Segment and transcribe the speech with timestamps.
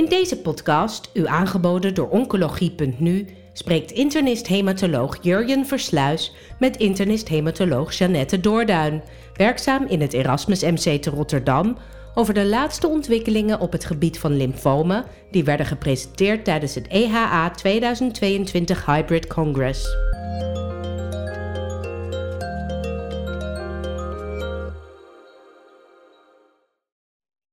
[0.00, 9.02] In deze podcast, u aangeboden door Oncologie.nu, spreekt internist-hematoloog Jurjen Versluis met internist-hematoloog Jeannette Doorduin,
[9.34, 11.76] werkzaam in het Erasmus MC te Rotterdam,
[12.14, 17.50] over de laatste ontwikkelingen op het gebied van lymfomen die werden gepresenteerd tijdens het EHA
[17.50, 19.96] 2022 Hybrid Congress.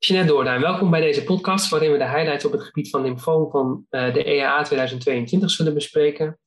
[0.08, 3.50] Jeanette Doorduin, welkom bij deze podcast waarin we de highlights op het gebied van lymfoom
[3.50, 6.40] van uh, de EAA 2022 zullen bespreken.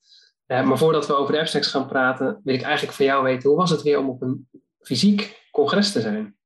[0.47, 3.49] Uh, maar voordat we over de abstracts gaan praten, wil ik eigenlijk van jou weten,
[3.49, 4.49] hoe was het weer om op een
[4.81, 6.37] fysiek congres te zijn?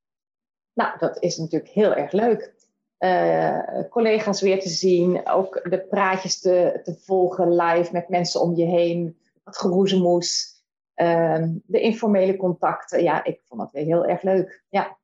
[0.73, 2.53] Nou, dat is natuurlijk heel erg leuk.
[2.99, 8.55] Uh, collega's weer te zien, ook de praatjes te, te volgen live met mensen om
[8.55, 10.61] je heen, wat geroezemoes,
[10.93, 13.03] ehm, de informele contacten.
[13.03, 14.63] Ja, ik vond dat weer heel erg leuk.
[14.69, 14.97] Ja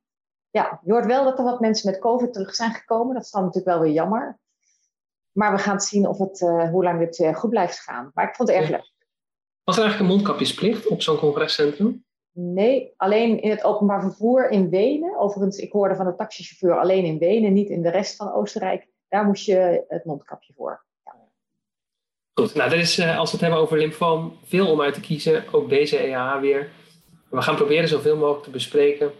[0.52, 3.14] ja, je hoort wel dat er wat mensen met COVID terug zijn gekomen.
[3.14, 4.40] Dat is dan natuurlijk wel weer jammer.
[5.32, 8.12] Maar we gaan zien of het, uh, hoe lang dit uh, goed blijft gaan.
[8.14, 8.92] Maar ik vond het erg leuk.
[9.64, 12.06] Was er eigenlijk een mondkapjesplicht op zo'n congrescentrum?
[12.32, 15.18] Nee, alleen in het openbaar vervoer in Wenen.
[15.18, 18.88] Overigens, ik hoorde van de taxichauffeur alleen in Wenen, niet in de rest van Oostenrijk.
[19.08, 20.86] Daar moest je het mondkapje voor.
[21.04, 21.16] Ja.
[22.34, 25.00] Goed, nou, er is, uh, als we het hebben over lymfoom, veel om uit te
[25.00, 25.44] kiezen.
[25.52, 26.72] Ook deze EH weer.
[27.30, 29.12] We gaan proberen zoveel mogelijk te bespreken.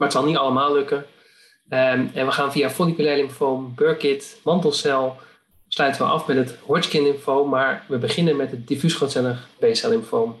[0.00, 0.98] Maar het zal niet allemaal lukken.
[0.98, 5.16] Um, en we gaan via folliculair lymfoom, Burkitt, mantelcel,
[5.68, 9.90] sluiten we af met het Hodgkin lymfoom, maar we beginnen met het diffuus grootcellig B-cel
[9.90, 10.36] lymfoom.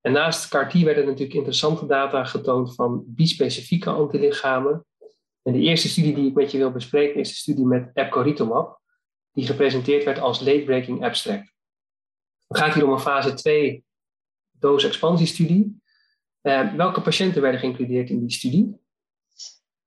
[0.00, 4.84] En naast CAR-T werden natuurlijk interessante data getoond van bispecifieke antilichamen.
[5.42, 8.80] En de eerste studie die ik met je wil bespreken is de studie met epcoritamab,
[9.32, 11.52] die gepresenteerd werd als late-breaking abstract.
[12.48, 13.84] Het gaat hier om een fase 2
[14.50, 15.80] dose-expansiestudie
[16.42, 18.80] uh, welke patiënten werden geïncludeerd in die studie?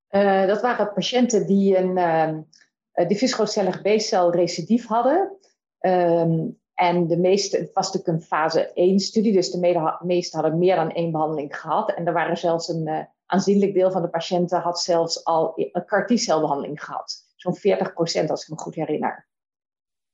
[0.09, 5.37] Uh, dat waren patiënten die een uh, diffuus grootcellig B-cel recidief hadden.
[5.79, 10.75] Um, en de meeste, het was natuurlijk een fase 1-studie, dus de meeste hadden meer
[10.75, 11.93] dan één behandeling gehad.
[11.93, 16.05] En er waren zelfs een aanzienlijk deel van de patiënten had zelfs al een CAR
[16.05, 17.25] T-celbehandeling gehad.
[17.35, 19.27] Zo'n 40 procent, als ik me goed herinner.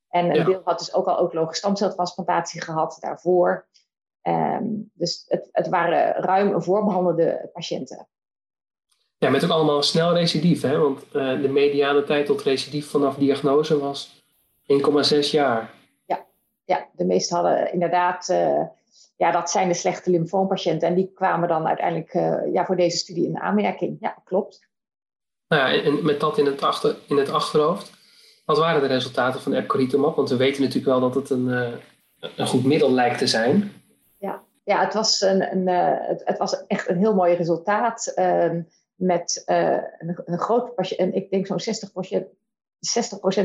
[0.10, 0.44] En een ja.
[0.44, 3.68] deel had dus ook al autologe stamceltransplantatie gehad daarvoor.
[4.28, 8.08] Um, dus het, het, waren ruim voorbehandelde patiënten.
[9.18, 10.78] Ja, met ook allemaal snel recidief, hè?
[10.78, 14.24] want uh, de mediane tijd tot recidief vanaf diagnose was
[15.14, 15.74] 1,6 jaar.
[16.06, 16.26] Ja,
[16.66, 18.62] ja, de meeste hadden inderdaad, uh,
[19.18, 22.98] ja, dat zijn de slechte lymfoompatiënten en die kwamen dan uiteindelijk uh, ja, voor deze
[22.98, 23.98] studie in aanmerking.
[24.00, 24.68] Ja, klopt.
[25.48, 27.92] Nou ja, en met dat in het, achter, in het achterhoofd,
[28.46, 30.16] wat waren de resultaten van epcoritamab?
[30.16, 31.48] Want we weten natuurlijk wel dat het een,
[32.36, 33.77] een goed middel lijkt te zijn
[34.68, 38.12] ja, het was, een, een uh, het, het, was echt een heel mooi resultaat.
[38.16, 38.60] Uh,
[38.96, 41.94] met uh, een, een groot patiënt, ik denk zo'n 60 60%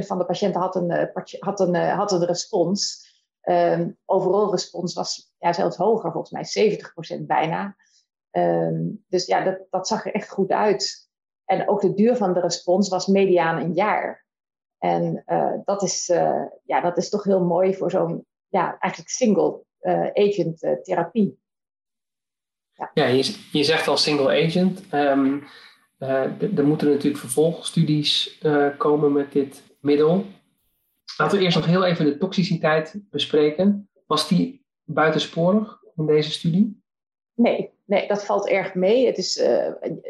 [0.07, 3.11] van de patiënten had een, eh, had een, had een respons.
[3.43, 6.81] Um, overal respons was ja, zelfs hoger, volgens mij
[7.19, 7.77] 70% bijna.
[8.31, 11.11] Um, dus ja, dat, dat zag er echt goed uit.
[11.45, 14.27] En ook de duur van de respons was mediaan een jaar.
[14.79, 15.23] En
[15.65, 16.07] dat, is,
[16.65, 19.65] ja, dat is toch heel mooi voor zo'n ja, eigenlijk single
[20.15, 21.39] agent uh, therapie.
[22.73, 24.83] Ja, ja je, je, zegt al single agent.
[24.95, 25.45] Um,
[25.99, 28.41] uh, er moeten natuurlijk vervolgstudies
[28.79, 30.27] komen met dit middel.
[31.17, 33.89] Laten we eerst nog heel even de toxiciteit bespreken.
[34.07, 36.83] Was die buitensporig in deze studie?
[37.35, 39.07] Nee, nee dat valt erg mee.
[39.07, 39.39] Het is,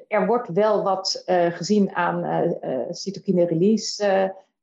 [0.08, 2.54] er wordt wel wat gezien aan
[2.90, 4.04] cytokine release.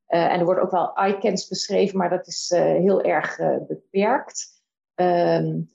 [0.08, 4.59] en er wordt ook wel ICANS beschreven, maar dat is heel erg beperkt.
[5.02, 5.70] Um,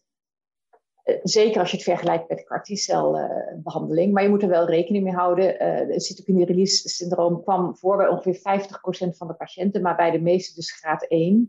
[1.22, 4.12] zeker als je het vergelijkt met de CAR-T-celbehandeling.
[4.12, 5.54] maar je moet er wel rekening mee houden.
[5.54, 10.10] Uh, de cytokine release syndroom kwam voor bij ongeveer 50% van de patiënten, maar bij
[10.10, 11.32] de meeste dus graad 1.
[11.32, 11.48] Um,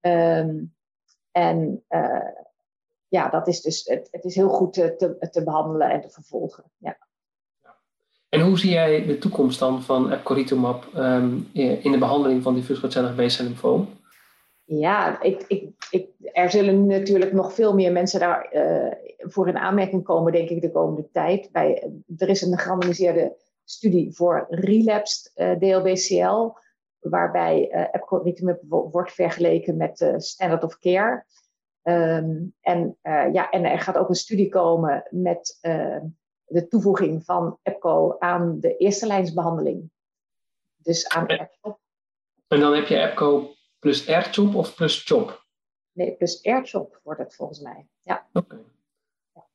[0.00, 0.64] ehm,
[1.30, 2.30] en uh,
[3.08, 6.64] ja, dat is dus, het, het is heel goed te, te, behandelen en te vervolgen.
[6.76, 6.98] Ja.
[8.28, 12.78] En hoe zie jij de toekomst dan van epcoritamab um, in de behandeling van diffuus
[12.78, 13.97] grootcellig B-cel lymfoom?
[14.70, 19.58] Ja, ik, ik, ik, er zullen natuurlijk nog veel meer mensen daar uh, voor in
[19.58, 21.52] aanmerking komen, denk ik, de komende tijd.
[21.52, 26.58] Bij, er is een gerandomiseerde studie voor relapsed uh, eh, DLBCL,
[26.98, 31.24] waarbij uh, epcoritamab wordt vergeleken met uh, standard of care.
[31.82, 32.98] Um, en,
[33.32, 35.58] ja, en er gaat ook een studie komen met
[36.44, 39.90] de toevoeging van EPCO aan de eerste lijnsbehandeling.
[40.76, 41.78] Dus aan EPCO.
[42.48, 45.46] En dan heb je EPCO plus AirChop of plus Chop?
[45.92, 47.86] Nee, plus AirChop wordt het volgens mij.
[48.00, 48.28] Ja.
[48.32, 48.64] Oké.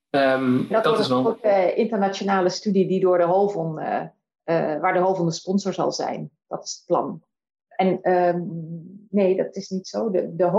[0.09, 4.01] Um, dat, dat is wel een uh, internationale studie die door de Hovon, uh,
[4.45, 6.31] uh, waar de Hovon de sponsor zal zijn.
[6.47, 7.23] Dat is het plan.
[7.67, 8.41] En ehm,
[9.09, 10.11] nee, dat is niet zo.
[10.11, 10.49] De, de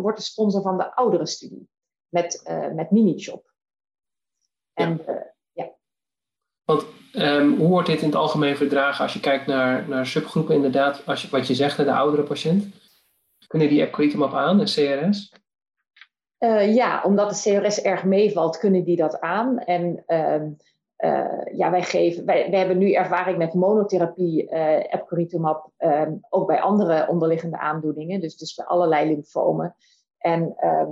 [0.00, 1.68] wordt de sponsor van de oudere studie
[2.08, 2.42] met,
[2.74, 3.52] met Minichop.
[4.72, 5.31] En ja.
[7.12, 11.06] Ehm, hoe wordt dit in het algemeen verdragen als je kijkt naar, naar subgroepen inderdaad,
[11.06, 12.66] als je, wat je zegt, de oudere patiënt?
[13.46, 15.32] Kunnen die app aan, de CRS?
[16.38, 19.58] Uh, ja, omdat de CRS erg meevalt, kunnen die dat aan.
[19.58, 20.42] En uh,
[20.98, 24.94] uh, ja, wij, geven, wij, hebben nu ervaring met monotherapie, uh,
[25.76, 29.74] ehm, ook bij andere onderliggende aandoeningen, dus, dus bij allerlei lymfomen.
[30.18, 30.90] En ehm,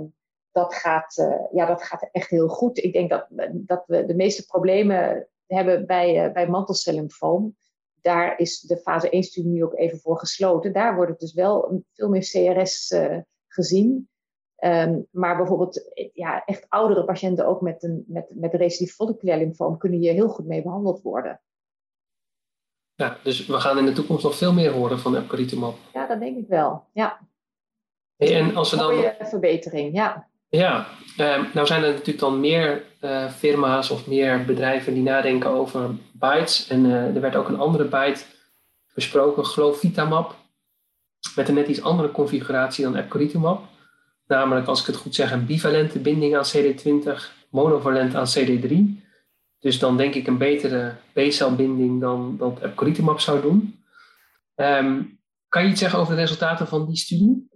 [0.51, 2.77] dat, gaat, ja, dat gaat echt heel goed.
[2.77, 7.55] Ik denk dat, dat we de meeste problemen hebben bij, bij mantelcellymfoom.
[8.01, 10.73] Daar is de fase 1-studie nu ook even voor gesloten.
[10.73, 12.95] Daar wordt het dus wel veel meer CRS
[13.47, 14.09] gezien.
[14.63, 19.77] Um, maar bijvoorbeeld ja, echt oudere patiënten ook met, een, met, met recidief folliculair lymfoom
[19.77, 21.41] kunnen hier heel goed mee behandeld worden.
[22.95, 25.75] Ja, dus we gaan in de toekomst nog veel meer horen van epcoritumab.
[25.93, 26.83] Ja, dat denk ik wel.
[26.93, 27.19] Ja.
[28.15, 28.95] Hey, en als we dan...
[28.95, 30.29] Mooie verbetering, ja.
[30.51, 30.87] Ja,
[31.17, 35.89] um, nou zijn er natuurlijk dan meer uh, firma's of meer bedrijven die nadenken over
[36.11, 36.67] bytes.
[36.67, 38.23] En uh, er werd ook een andere byte
[38.93, 40.35] besproken, Glofitamab,
[41.35, 43.63] met een net iets andere configuratie dan epcoritumab.
[44.27, 48.75] Namelijk, als ik het goed zeg, een bivalente binding aan CD20, monovalent aan CD3.
[49.59, 53.83] Dus dan denk ik een betere B-celbinding dan dat epcoritumab zou doen.
[54.55, 57.50] Um, kan je iets zeggen over de resultaten van die studie?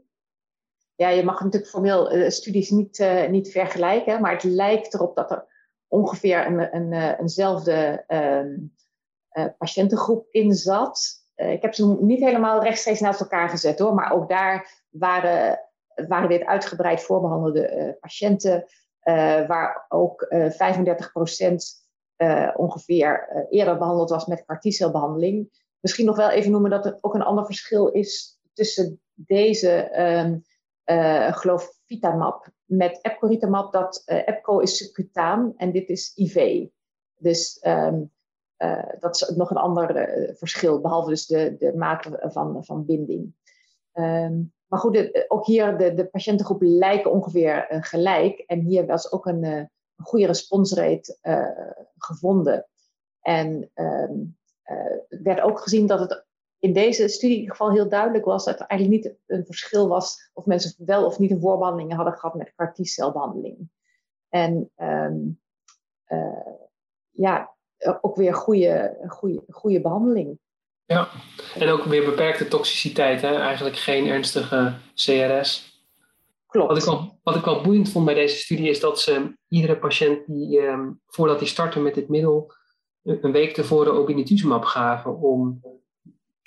[0.96, 5.16] Ja, je mag natuurlijk formeel uh, studies niet, uh, niet vergelijken, maar het lijkt erop
[5.16, 5.46] dat er
[5.88, 11.24] ongeveer een, een, uh, eenzelfde uh, patiëntengroep in zat.
[11.36, 15.60] ik heb ze niet helemaal rechtstreeks naast elkaar gezet hoor, maar ook daar waren
[16.08, 18.66] waren dit uitgebreid voorbehandelde uh, patiënten,
[19.48, 20.56] waar ook uh, 35%
[22.56, 25.64] ongeveer eerder behandeld was met CAR-T-celbehandeling.
[25.80, 30.44] Misschien nog wel even noemen dat er ook een ander verschil is tussen deze um,
[31.32, 33.74] glofitamab met epcoritamab.
[33.74, 36.68] Dat epco is subcutaan en dit is IV.
[37.18, 38.12] Dus um,
[39.00, 43.34] dat is nog een ander verschil, behalve dus de, de mate van, van binding.
[43.94, 48.40] Um, maar goed, ook hier, de, de patiëntengroepen lijken ongeveer uh, gelijk.
[48.40, 49.64] En hier was ook een, uh,
[49.96, 52.68] goede responsrate uh, gevonden.
[53.22, 54.14] En ehm,
[55.08, 56.25] het werd ook gezien dat het
[56.66, 59.88] in deze studie in ieder geval heel duidelijk was dat er eigenlijk niet een verschil
[59.88, 63.70] was of mensen wel of niet een voorbehandeling hadden gehad met CAR T-celbehandeling.
[64.30, 65.40] En um,
[67.12, 67.56] ja,
[68.02, 70.40] ook weer goede, goede, goede behandeling.
[70.86, 71.10] Ja,
[71.56, 73.36] en ook weer beperkte toxiciteit, hè?
[73.36, 75.84] eigenlijk geen ernstige CRS.
[76.48, 76.68] Klopt.
[76.68, 79.78] Wat ik, wel, wat ik wel boeiend vond bij deze studie is dat ze iedere
[79.78, 82.54] patiënt die eh, voordat hij startte met dit middel
[83.04, 85.62] een week tevoren obinutuzumab gaven om,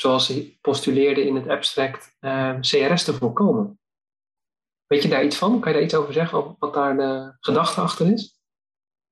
[0.00, 3.79] zoals ze postuleerden in het abstract, uh, eh, CRS te voorkomen.
[4.87, 5.61] Weet je daar iets van?
[5.61, 8.41] Kan je daar iets over zeggen, wat daar de gedachte achter is?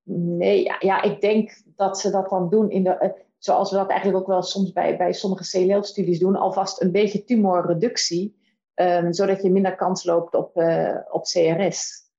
[0.09, 3.89] Nee, ja, ja, ik denk dat ze dat dan doen in de zoals we dat
[3.89, 8.37] eigenlijk ook wel soms bij, bij sommige CLL-studies doen, alvast een beetje tumorreductie,
[8.75, 12.11] um, zodat je minder kans loopt op, uh, op CRS.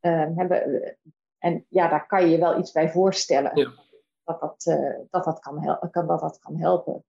[0.00, 0.82] Um, ehm, hebben,
[1.38, 3.50] en ja, daar kan je je wel iets bij voorstellen.
[3.54, 3.70] Ja.
[4.24, 7.04] Dat, dat, uh, dat, dat, kan kan, dat dat kan helpen.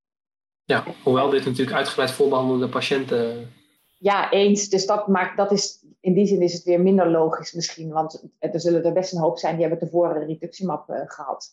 [0.66, 3.52] Ja, hoewel dit natuurlijk uitgebreid voorbehandelde patiënten.
[3.98, 4.70] Ja, eens.
[4.70, 7.92] Dus dat maakt, dat is, in die zin is het weer minder logisch misschien.
[7.92, 11.50] Want er zullen er best een hoop zijn die hebben tevoren rituximab uh, gehad.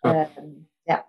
[0.00, 0.14] Ja.
[0.14, 0.44] Uh,
[0.82, 1.06] ja.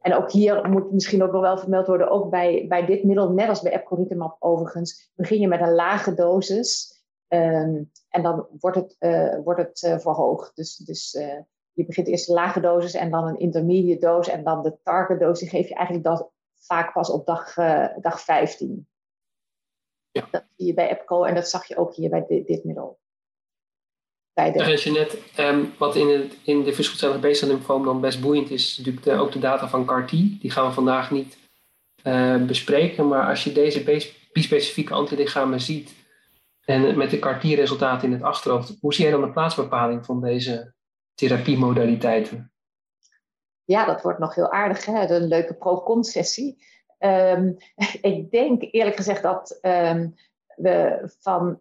[0.00, 3.30] En ook hier moet misschien ook nog wel vermeld worden, ook bij, bij dit middel,
[3.30, 6.94] net als bij epcoritamab overigens, begin je met een lage dosis
[7.28, 10.56] um, en dan wordt het, uh, wordt het uh, verhoogd.
[10.56, 11.10] Dus, dus
[11.72, 15.20] je begint eerst een lage dosis en dan een intermediate dosis en dan de target
[15.20, 16.30] dosis die geef je eigenlijk dat
[16.66, 17.54] vaak pas op dag,
[18.00, 18.88] dag 15.
[20.10, 20.28] Ja.
[20.30, 22.98] Dat zie je bij EPCO en dat zag je ook hier bij dit, dit middel
[24.36, 24.90] bij de...
[24.90, 29.12] net, um, wat in, het, in de viscelcellige B-cel dan best boeiend is, natuurlijk de,
[29.12, 30.10] ook de data van CAR-T.
[30.10, 31.38] Die gaan we vandaag niet
[32.04, 33.08] uh, bespreken.
[33.08, 35.94] Maar als je deze bispecifieke antilichamen ziet
[36.64, 40.74] en met de CAR-T-resultaten in het achterhoofd, hoe zie jij dan de plaatsbepaling van deze
[41.14, 42.52] therapiemodaliteiten?
[43.66, 44.84] Ja, dat wordt nog heel aardig.
[44.84, 45.08] Hè?
[45.08, 46.64] Een leuke pro-con-sessie.
[46.98, 47.56] Um,
[48.00, 50.14] ik denk eerlijk gezegd dat um,
[50.56, 51.60] we van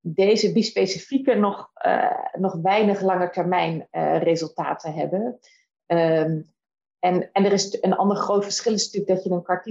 [0.00, 5.38] deze bispecifieke nog, uh, nog weinig lange termijn uh, resultaten hebben.
[5.86, 6.50] Um,
[6.98, 9.66] en, en er is een ander groot verschil is natuurlijk dat je een CAR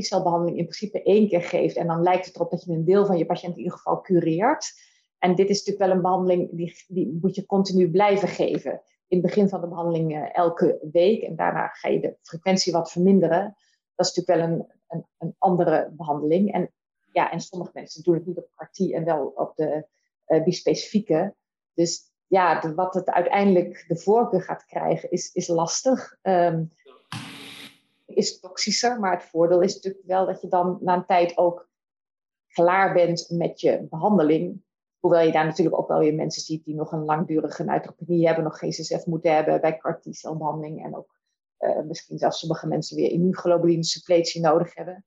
[0.47, 1.75] in principe één keer geeft.
[1.75, 4.01] En dan lijkt het erop dat je een deel van je patiënt in ieder geval
[4.01, 4.73] cureert.
[5.19, 8.81] En dit is natuurlijk wel een behandeling die, die moet je continu blijven geven.
[9.11, 11.21] In het begin van de behandeling uh, elke week.
[11.21, 13.55] En daarna ga je de frequentie wat verminderen.
[13.95, 16.53] Dat is natuurlijk wel een, een, een, andere behandeling.
[16.53, 16.71] En,
[17.11, 19.87] ja, en sommige mensen doen het niet op CAR-T en wel op de
[20.43, 21.35] bispecifieke.
[21.73, 26.17] Dus ja, wat het uiteindelijk de voorkeur gaat krijgen, is, is lastig.
[26.21, 26.71] Um,
[28.05, 31.69] is toxischer, maar het voordeel is natuurlijk wel dat je dan na een tijd ook
[32.47, 34.63] klaar bent met je behandeling.
[35.01, 38.43] Hoewel je daar natuurlijk ook wel weer mensen ziet die nog een langdurige neutropenie hebben,
[38.43, 41.19] nog GCSF moeten hebben bij CAR T-celbehandeling en ook
[41.59, 45.05] uh, misschien zelfs sommige mensen weer immuunglobuline suppletie nodig hebben.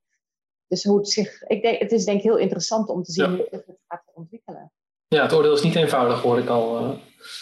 [0.66, 3.30] Dus hoe het zich, ik denk, het is denk ik heel interessant om te zien
[3.30, 4.72] hoe het gaat ontwikkelen.
[5.08, 6.80] Ja, het oordeel is niet eenvoudig, hoor ik al.
[6.80, 6.88] Uh...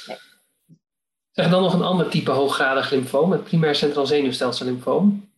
[0.06, 0.16] Nee.
[1.30, 5.30] Zeg dan nog een ander type hooggradig lymfoom, het primair centraal zenuwstelsel lymfoom.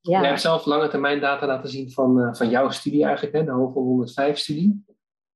[0.00, 0.20] Ja.
[0.20, 3.44] Je hebt zelf lange termijn data laten zien van, uh, van jouw studie eigenlijk, hè,
[3.44, 4.84] de HOVEL 105-studie.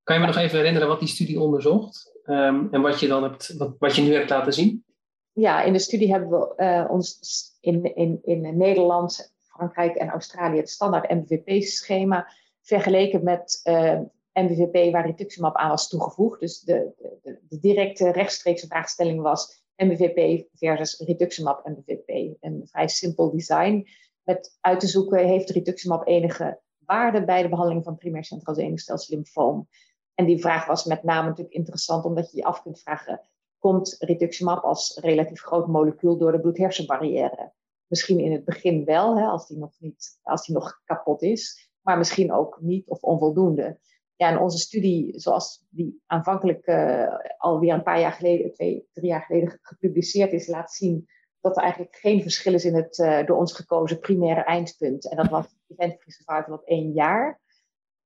[0.07, 3.23] Kan je me nog even herinneren wat die studie onderzocht um, en wat je, dan
[3.23, 4.85] hebt, wat, wat je nu hebt laten zien?
[5.33, 7.19] Ja, in de studie hebben we uh, ons
[7.61, 12.29] in, in, in Nederland, Frankrijk en Australië het standaard MVP-schema
[12.63, 13.99] vergeleken met uh,
[14.33, 16.41] MVVP waar rituximab aan was toegevoegd.
[16.41, 22.37] Dus de, de, de directe rechtstreekse vraagstelling was MVVP versus rituximab MVVP.
[22.41, 23.87] Een vrij simpel design
[24.23, 29.15] met uit te zoeken, heeft rituximab enige waarde bij de behandeling van primair centraal zenuwstelsel
[29.15, 29.69] lymfoom?
[30.17, 33.21] En die vraag was met name natuurlijk interessant, omdat je je af kunt vragen,
[33.59, 37.53] komt rituximab als relatief groot molecuul door de bloed-hersenbarrière?
[37.87, 41.71] Misschien in het begin wel, hè, als, die nog niet, als die nog kapot is,
[41.81, 43.79] maar misschien ook niet of onvoldoende.
[44.15, 49.09] Ja, en onze studie, zoals die aanvankelijk uh, alweer een paar jaar geleden, twee, drie
[49.09, 51.09] jaar geleden gepubliceerd is, laat zien
[51.41, 55.11] dat er eigenlijk geen verschil is in het uh, door ons gekozen primaire eindpunt.
[55.11, 57.41] En dat was event-free survival op één jaar.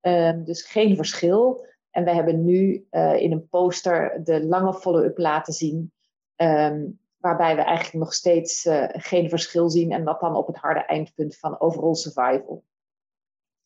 [0.00, 1.66] Um, dus geen verschil.
[1.90, 5.92] En we hebben nu uh, in een poster de lange follow-up laten zien.
[6.36, 9.92] Um, waarbij we eigenlijk nog steeds uh, geen verschil zien.
[9.92, 12.64] En dat dan op het harde eindpunt van overall survival.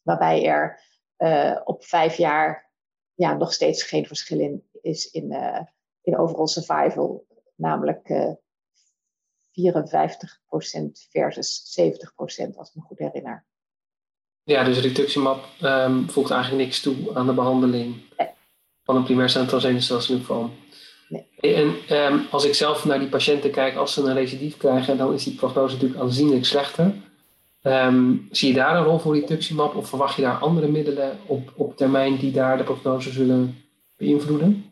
[0.03, 0.83] Waarbij er
[1.65, 2.71] op vijf jaar
[3.15, 5.33] ja, nog steeds geen verschil in is in,
[6.03, 7.27] in overall survival.
[7.55, 8.35] Namelijk
[9.55, 13.47] 54% versus 70% als ik me goed herinner.
[14.45, 17.95] Ja, dus rituximab um, voegt eigenlijk niks toe aan de behandeling
[18.85, 20.51] van een primair centraal zenuwstelsel
[21.09, 21.55] Nee.
[21.55, 21.75] En
[22.13, 25.25] um, als ik zelf naar die patiënten kijk, als ze een recidief krijgen, dan is
[25.25, 26.95] die prognose natuurlijk aanzienlijk slechter.
[27.63, 31.53] Um, zie je daar een rol voor rituximab of verwacht je daar andere middelen op,
[31.57, 33.63] op termijn die daar de prognose zullen
[33.97, 34.71] beïnvloeden?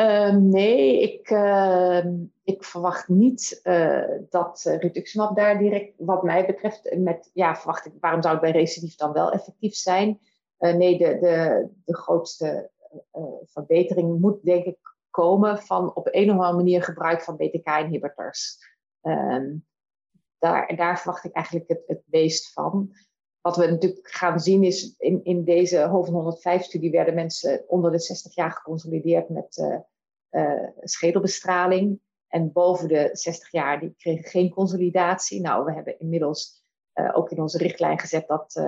[0.00, 2.04] Uh, nee, ik, uh,
[2.44, 7.92] ik verwacht niet uh, dat rituximab daar direct, wat mij betreft, met, ja, verwacht ik,
[8.00, 10.20] waarom zou het bij recidief dan wel effectief zijn?
[10.58, 12.70] nee, de, de, de grootste
[13.44, 14.78] verbetering moet denk ik
[15.10, 18.58] komen van op een of andere manier gebruik van BTK-inhibitors.
[19.00, 19.56] Ehm,
[20.38, 22.92] daar, daar verwacht ik eigenlijk het, het meest van.
[23.40, 27.98] Wat we natuurlijk gaan zien is, in, in deze Hoven 105-studie werden mensen onder de
[27.98, 29.78] 60 jaar geconsolideerd met uh,
[30.30, 32.00] uh, schedelbestraling.
[32.28, 35.40] En boven de 60 jaar, die kregen geen consolidatie.
[35.40, 36.62] Nou, we hebben inmiddels
[36.94, 38.62] uh, ook in onze richtlijn gezet dat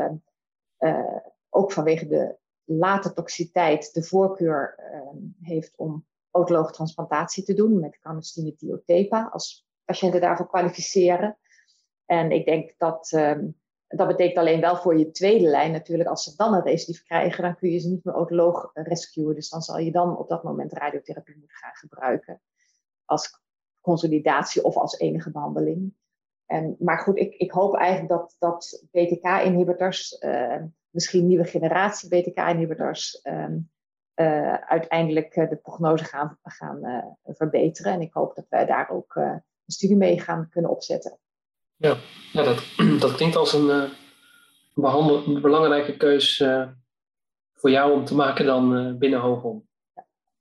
[1.49, 4.79] ook vanwege de late toxiteit de voorkeur
[5.41, 11.39] heeft om autologe transplantatie te doen met carnostine diotepa als patiënten daarvoor kwalificeren.
[12.07, 13.60] En ik denk dat um,
[13.97, 17.43] dat betekent alleen wel voor je tweede lijn natuurlijk, als ze dan een recidief krijgen,
[17.43, 19.35] dan kun je ze niet meer autoloog rescuen.
[19.35, 22.41] Dus dan zal je dan op dat moment radiotherapie moeten gaan gebruiken
[23.05, 23.41] als
[23.81, 25.95] consolidatie of als enige behandeling.
[26.47, 33.21] En, maar goed, ik, ik hoop eigenlijk dat, dat BTK-inhibitors, uh, misschien nieuwe generatie BTK-inhibitors,
[33.23, 33.47] uh,
[34.15, 37.93] uh, uiteindelijk de prognose gaan, gaan verbeteren.
[37.93, 41.19] En ik hoop dat wij daar ook een studie mee gaan kunnen opzetten.
[41.81, 41.97] Ja,
[42.33, 42.63] ja dat,
[43.01, 44.95] dat klinkt als een, uh,
[45.25, 46.67] een belangrijke keus uh,
[47.55, 49.69] voor jou om te maken dan uh, binnen Hoogom.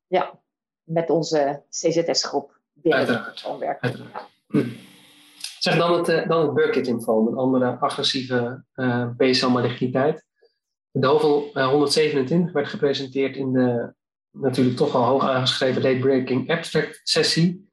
[0.08, 0.40] Ja,
[0.84, 3.46] met onze CZS-groep binnen Uiteraard.
[3.80, 4.30] Uiteraard.
[4.48, 4.70] Hm.
[5.60, 8.64] Zeg dan het, dan het Burkitt-lymfoom, een andere agressieve
[9.18, 10.26] B-cel maligniteit.
[10.92, 13.94] De Hovel 127 werd gepresenteerd in de
[14.32, 17.69] natuurlijk toch al hoog aangeschreven late breaking abstract sessie.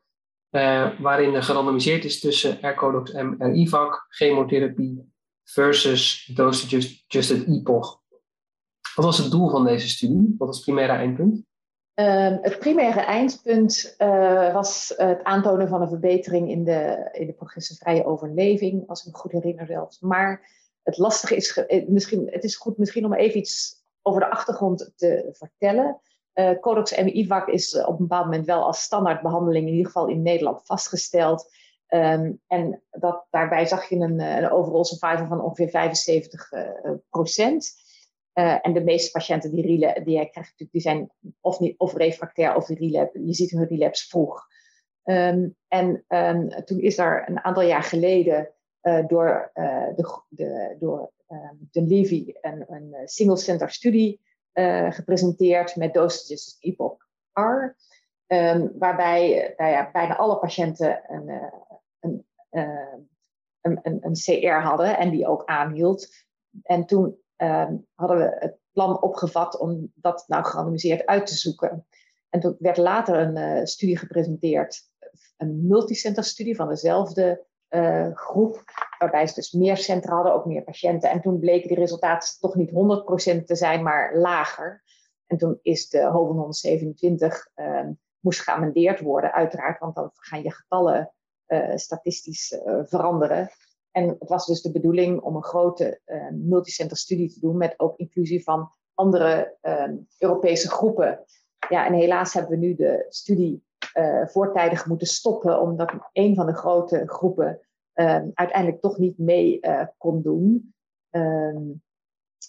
[0.56, 5.12] Uh, waarin gerandomiseerd is tussen R-Codox M en IVAC, chemotherapie
[5.44, 8.00] versus dose-adjusted EPOG.
[8.94, 10.34] Wat was het doel van deze studie?
[10.38, 11.44] Wat was het primaire eindpunt?
[11.94, 17.32] Uh, het primaire eindpunt uh, was het aantonen van een verbetering in de, in de
[17.32, 20.00] progressievrije overleving, als ik me goed herinner zelfs.
[20.00, 20.50] Maar
[20.82, 25.28] het lastige is, misschien, het is goed misschien om even iets over de achtergrond te
[25.32, 26.00] vertellen.
[26.36, 30.22] Uh, Codex MIVAC is op een bepaald moment wel als standaardbehandeling, in ieder geval in
[30.22, 31.50] Nederland, vastgesteld.
[31.86, 36.50] Ehm, en dat, daarbij zag je een, een overall survival van ongeveer 75
[37.10, 37.84] procent.
[38.32, 42.56] en de meeste patiënten die, relapse, die hij krijgt, die zijn of, niet, of refractair
[42.56, 43.26] of die relapse.
[43.26, 44.46] Je ziet hun relapse vroeg.
[45.02, 48.50] Ehm, en um, toen is er een aantal jaar geleden
[49.06, 51.12] door, de, de, door
[51.70, 54.20] de Levy een, een single center studie
[54.58, 56.96] uh, gepresenteerd met dosages Epoch
[57.32, 57.76] R.
[58.78, 61.52] waarbij nou ja, bijna alle patiënten een,
[62.00, 62.26] een,
[63.60, 66.08] een, een, een CR hadden en die ook aanhield.
[66.62, 67.18] En toen
[67.94, 71.86] hadden we het plan opgevat om dat nou gerandomiseerd uit te zoeken.
[72.28, 74.88] En toen werd later een studie gepresenteerd
[75.36, 77.46] een multicenter studie van dezelfde
[77.76, 78.64] uh, groep,
[78.98, 81.10] waarbij ze dus meer centra hadden, ook meer patiënten.
[81.10, 84.82] En toen bleken die resultaten toch niet 100% te zijn, maar lager.
[85.26, 87.80] En toen is de HOVEN 127 uh,
[88.20, 91.12] moest geamendeerd worden, uiteraard, want dan gaan je getallen
[91.46, 93.50] uh, statistisch uh, veranderen.
[93.90, 96.00] En het was dus de bedoeling om een grote
[96.32, 99.56] multicenter studie te doen met ook inclusie van andere
[100.18, 101.24] Europese groepen.
[101.68, 103.64] Ja, en helaas hebben we nu de studie
[104.24, 107.65] voortijdig moeten stoppen, omdat een van de grote groepen
[107.96, 110.74] uh, uiteindelijk toch niet mee uh, kon doen.
[111.10, 111.82] Um,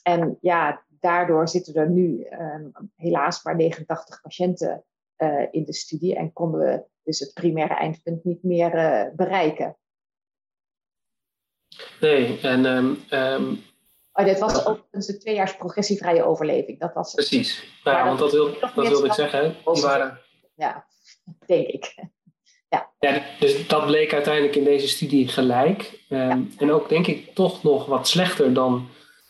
[0.04, 4.84] en ja, daardoor zitten er nu um, helaas maar 89 patiënten
[5.52, 8.72] in de studie en konden we dus het primaire eindpunt niet meer
[9.16, 9.78] bereiken.
[12.00, 12.66] Nee, en.
[12.66, 13.60] Um,
[14.12, 16.80] oh, dit was ook een tweejaars progressievrije overleving.
[16.80, 19.56] Dat was Precies, ja, want dat, wil, dat wilde ik zeggen.
[19.74, 20.20] Die waren,
[20.56, 20.88] ja
[21.46, 21.96] denk ik.
[22.70, 22.90] Ja.
[23.00, 26.00] ja, dus dat bleek uiteindelijk in deze studie gelijk.
[26.10, 28.88] Um, En ook denk ik toch nog wat slechter dan,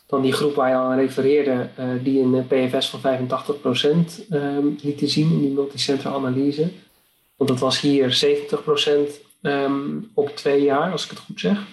[0.08, 4.41] dan die groep waar je al aan refereerde, uh, die een PFS van 85% um,
[4.41, 6.72] ehm, lieten zien in die multicentra analyse.
[7.36, 11.65] Want dat was hier 70% um, ehm, op twee jaar, als ik het goed zeg.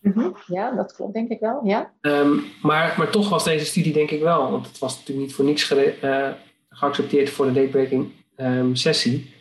[0.00, 0.36] Mm -hmm.
[0.46, 1.92] Ja, dat klopt denk ik wel, ja.
[2.62, 5.44] maar, maar toch was deze studie denk ik wel, want het was natuurlijk niet voor
[5.44, 6.28] niets uh,
[6.68, 8.10] geaccepteerd voor de datebreaking
[8.72, 9.34] sessie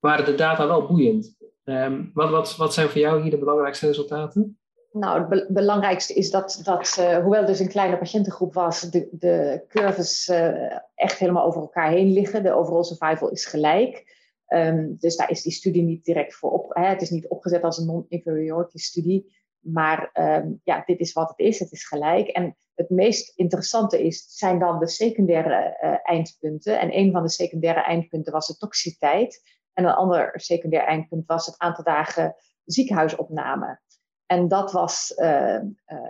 [0.00, 1.36] waren de data wel boeiend.
[1.64, 4.58] Ehm, wat, wat, wat zijn voor jou hier de belangrijkste resultaten?
[4.92, 9.08] Nou, het belangrijkste is dat, dat uh, hoewel het dus een kleine patiëntengroep was, de,
[9.10, 12.42] de curves uh, echt helemaal over elkaar heen liggen.
[12.42, 14.14] De overall survival is gelijk.
[14.48, 16.74] Um, dus daar is die studie niet direct voor op.
[16.74, 19.34] Hè, het is niet opgezet als een non-inferiority studie.
[19.58, 21.58] Maar um, ja, dit is wat het is.
[21.58, 22.28] Het is gelijk.
[22.28, 26.80] En het meest interessante is, zijn dan de secundaire uh, eindpunten.
[26.80, 29.55] En een van de secundaire eindpunten was de toxiciteit.
[29.76, 33.80] En een ander secundair eindpunt was het aantal dagen ziekenhuisopname.
[34.26, 36.00] En dat was uh, uh,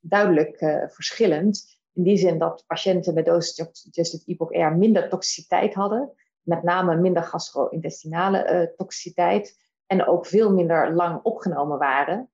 [0.00, 1.78] duidelijk uh, verschillend.
[1.92, 6.12] In die zin dat patiënten met dose-adjusted EPOC-R minder toxiciteit hadden.
[6.42, 9.56] Met name minder gastro-intestinale toxiciteit.
[9.86, 12.30] En ook veel minder lang opgenomen waren.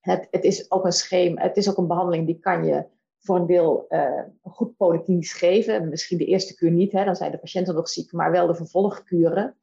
[0.00, 2.86] Het, het, is ook een schema, het is ook een behandeling die kan je
[3.22, 5.88] voor een deel uh, goed polyklinisch geven.
[5.88, 8.54] Misschien de eerste kuur niet, hè, dan zijn de patiënten nog ziek, maar wel de
[8.54, 9.56] vervolgkuren.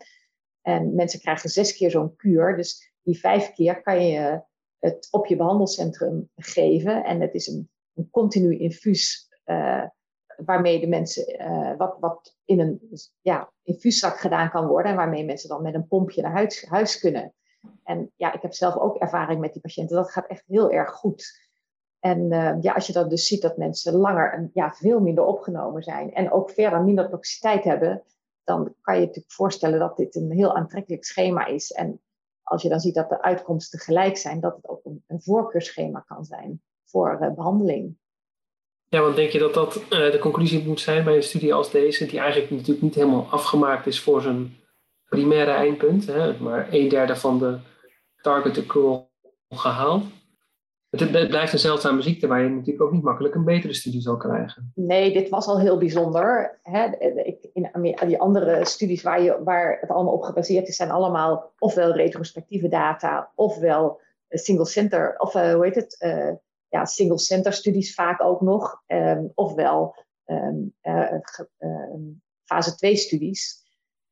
[0.62, 2.56] En mensen krijgen zes keer zo'n kuur.
[2.56, 4.42] Dus die vijf keer kan je
[4.80, 7.04] het op je behandelcentrum geven.
[7.04, 9.84] En het is een, een continu infuus uh,
[10.46, 11.26] waarmee de mensen
[11.78, 12.90] wat, wat in een
[13.22, 14.92] ja, infuuszak gedaan kan worden.
[14.92, 17.34] En waarmee mensen dan met een pompje naar huis kunnen.
[17.84, 19.96] En ja, ik heb zelf ook ervaring met die patiënten.
[19.96, 21.49] Dat gaat echt heel erg goed.
[22.00, 25.24] En uh, ja, als je dan dus ziet dat mensen langer en ja, veel minder
[25.24, 28.04] opgenomen zijn en ook verder minder toxiciteit hebben,
[28.44, 31.72] dan kan je je natuurlijk voorstellen dat dit een heel aantrekkelijk schema is.
[31.72, 32.02] En
[32.44, 36.00] als je dan ziet dat de uitkomsten gelijk zijn, dat het ook een, een voorkeursschema
[36.00, 37.98] kan zijn voor uh, behandeling.
[38.88, 41.72] Ja, want denk je dat dat uh, de conclusie moet zijn bij een studie als
[41.72, 44.58] deze, die eigenlijk natuurlijk niet helemaal afgemaakt is voor zijn
[45.10, 47.60] primaire eindpunt, hè, maar een derde van de
[48.22, 49.12] target accrual
[49.50, 50.04] gehaald?
[50.90, 54.18] Het, blijft een zeldzame ziekte waar je natuurlijk ook niet makkelijk een betere studie zal
[54.18, 54.72] krijgen.
[54.76, 56.60] Nee, dit was al heel bijzonder.
[56.64, 56.86] Hè?
[57.54, 61.96] In die andere studies waar, je, waar het allemaal op gebaseerd is, zijn allemaal ofwel
[61.96, 64.00] retrospectieve data, ofwel
[64.30, 65.96] single center, of uh, hoe heet het?
[66.00, 66.32] Uh,
[66.68, 71.14] ja, single center studies vaak ook nog, um, ofwel um, uh,
[72.44, 73.68] fase 2 studies.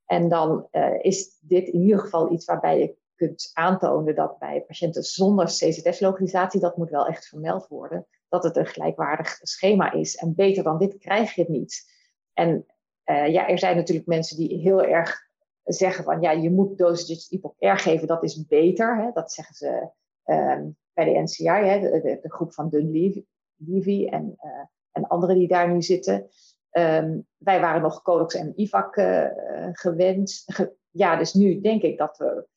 [0.06, 0.68] En dan
[1.02, 6.60] is dit in ieder geval iets waarbij je kunt aantonen dat bij patiënten zonder CZS-lokalisatie,
[6.60, 10.16] dat moet wel echt vermeld worden, dat het een gelijkwaardig schema is.
[10.16, 11.96] En beter dan dit krijg je het niet.
[12.34, 12.66] En
[13.06, 15.26] uh, ja, er zijn natuurlijk mensen die heel erg
[15.64, 18.98] zeggen van ja, je moet dosages IPOC-R geven, dat is beter.
[18.98, 19.12] Hè?
[19.12, 19.90] Dat zeggen ze
[20.26, 21.80] um, bij de NCI, hè?
[22.02, 26.30] De, groep van Dunleavy en, uh, en anderen die daar nu zitten.
[26.72, 29.28] Um, wij waren nog Codex en IVAC uh,
[29.72, 30.44] gewend.
[30.46, 32.48] Ge ja, dus nu denk ik dat we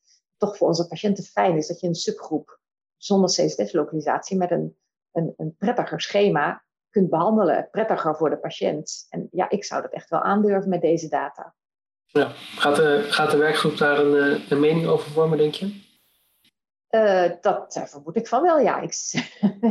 [0.41, 2.59] toch voor onze patiënten fijn is dat je een subgroep
[2.97, 4.77] zonder CSF-lokalisatie met een,
[5.11, 7.67] een, een prettiger schema kunt behandelen.
[7.71, 9.05] Prettiger voor de patiënt.
[9.09, 11.55] En ja, ik zou dat echt wel aandurven met deze data.
[12.05, 12.31] Ja.
[12.35, 15.89] Gaat, de, gaat de werkgroep daar een, eh, een mening over vormen, denk je?
[16.89, 18.79] Uh, dat vermoed ik van wel, ja.
[18.79, 18.93] Ik,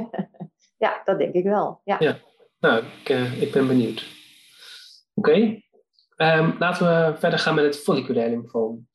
[0.84, 1.80] ja, dat denk ik wel.
[1.84, 1.96] Ja.
[1.98, 2.18] ja.
[2.58, 4.06] Nou, ik, uh, ik ben benieuwd.
[5.14, 5.30] Oké.
[5.30, 6.38] Okay.
[6.38, 8.88] Um, laten we verder gaan met het folliculair lymfoom.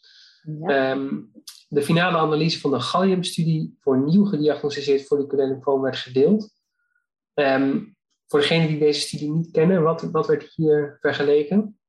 [0.44, 0.92] Ja.
[0.92, 1.32] Um,
[1.76, 6.50] de finale analyse van de Gallium-studie voor nieuw gediagnosticeerd folliculair lymfoom werd gedeeld.
[7.34, 7.96] Um,
[8.28, 11.80] voor degenen die deze studie niet kennen, wat, wat werd hier vergeleken?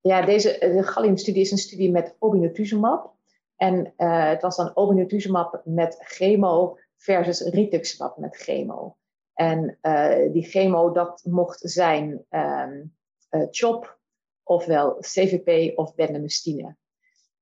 [0.00, 3.14] Ja, deze de Gallium-studie is een studie met obinutuzumab.
[3.56, 8.96] En uh, het was dan obinutuzumab met chemo versus rituximab met chemo.
[9.34, 12.94] En uh, die chemo, dat mocht zijn um,
[13.30, 13.98] uh, CHOP,
[14.42, 16.76] ofwel CVP of bendamustine.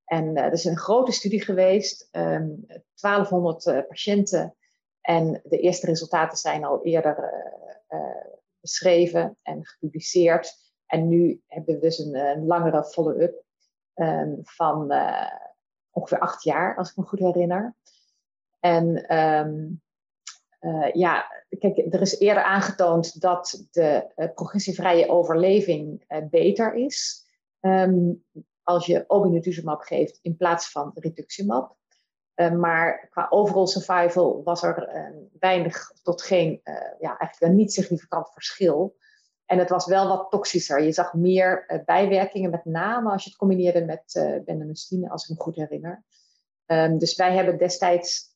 [0.08, 4.56] En dat is een grote studie geweest, um, 1200 patiënten.
[5.00, 7.32] En de eerste resultaten zijn al eerder
[8.60, 10.56] beschreven en gepubliceerd.
[10.86, 13.44] En nu hebben we dus een, langere follow-up
[13.94, 14.92] um, van
[15.90, 17.76] ongeveer acht jaar, als ik me goed herinner.
[18.60, 19.04] En
[20.60, 21.26] uh, ja,
[21.58, 27.26] kijk, er is eerder aangetoond dat de progressievrije overleving beter is
[28.68, 31.76] als je obinutuzumab geeft in plaats van rituximab.
[32.58, 34.88] maar qua overall survival was er
[35.38, 36.60] weinig tot geen,
[36.98, 38.96] ja, eigenlijk een niet significant verschil.
[39.46, 40.82] En het was wel wat toxischer.
[40.82, 45.36] Je zag meer bijwerkingen, met name als je het combineerde met uh, bendamustine, als ik
[45.36, 46.04] me goed herinner.
[46.66, 48.34] Um, dus wij hebben destijds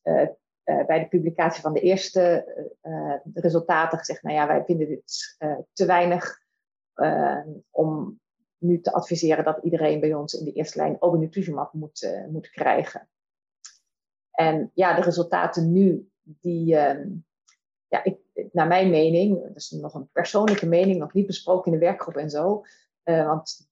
[0.63, 2.45] bij de publicatie van de eerste
[3.33, 5.37] resultaten gezegd, nou ja, wij vinden dit
[5.73, 6.39] te weinig
[6.93, 8.21] ehm, om
[8.63, 13.07] nu te adviseren dat iedereen bij ons in de eerste lijn obinutuzumab moet, moet krijgen.
[14.31, 17.07] En ja, de resultaten nu, die, ehm,
[17.87, 18.17] ja, ik,
[18.51, 22.15] naar mijn mening, dat is nog een persoonlijke mening, nog niet besproken in de werkgroep
[22.15, 22.65] en zo.
[23.03, 23.69] Uh, want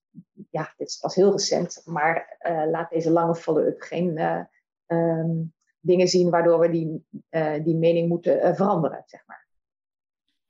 [0.50, 4.42] ja, dit is pas heel recent, maar uh, laat deze lange follow-up geen uh,
[4.88, 7.06] um, dingen zien waardoor we die,
[7.64, 9.48] die mening moeten veranderen, zeg maar.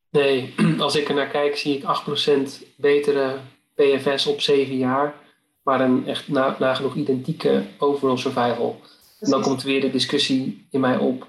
[0.10, 1.84] Nee, als ik er naar kijk, zie ik
[2.64, 3.40] 8% betere
[3.76, 5.16] PFS op 7 jaar,
[5.64, 8.80] maar een echt na, nagenoeg identieke overall survival.
[9.20, 11.28] En dan komt weer de discussie in mij op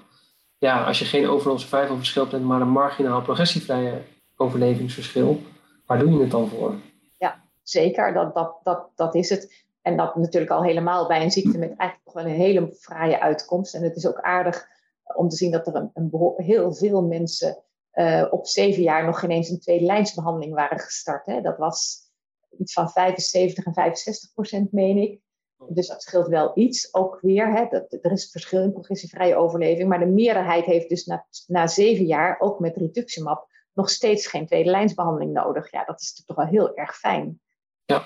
[0.63, 4.01] ja, als je geen overall survival verschil hebt, maar een marginaal progressievrije
[4.35, 5.41] overlevingsverschil,
[5.85, 6.75] waar doe je het dan voor?
[7.17, 8.13] Ja, zeker.
[8.13, 9.65] Dat, dat, dat, dat is het.
[9.81, 13.21] En dat natuurlijk al helemaal bij een ziekte met eigenlijk toch wel een hele fraaie
[13.21, 13.73] uitkomst.
[13.73, 14.67] En het is ook aardig
[15.15, 19.19] om te zien dat er een, een heel veel mensen uh, op zeven jaar nog
[19.19, 21.25] geen eens een tweede lijnsbehandeling waren gestart.
[21.25, 21.41] Hè.
[21.41, 21.97] Dat was
[22.57, 25.19] iets van 75 en 65 procent, meen ik.
[25.69, 26.93] Dus dat scheelt wel iets.
[26.93, 29.89] Ook weer, hè, dat, er is verschil in progressievrije overleving.
[29.89, 34.45] Maar de meerderheid heeft dus na, na zeven jaar, ook met rituximab, nog steeds geen
[34.45, 35.71] tweede lijnsbehandeling nodig.
[35.71, 37.39] Ja, dat is toch wel heel erg fijn.
[37.85, 38.05] Ja.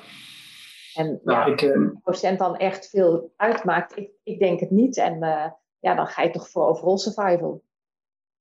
[0.93, 1.89] En nou, ja, ik, uh...
[2.03, 4.97] procent dan echt veel uitmaakt, ik, ik denk het niet.
[4.97, 5.45] En uh,
[5.79, 7.63] ja, dan ga je toch voor overall survival.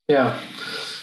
[0.05, 0.35] Ja,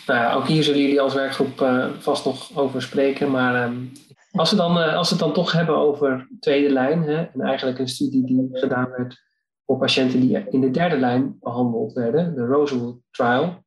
[0.06, 3.32] nou ook hier zullen jullie als werkgroep uh, vast nog over spreken.
[3.32, 3.92] Maar um,
[4.36, 7.42] als we, dan, uh, als we het dan toch hebben over tweede lijn, hè, en
[7.42, 9.22] eigenlijk een studie die gedaan werd
[9.66, 13.64] voor patiënten die in de derde lijn behandeld werden, de Rosewood Trial,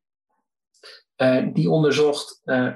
[1.17, 2.75] uh, die onderzocht uh,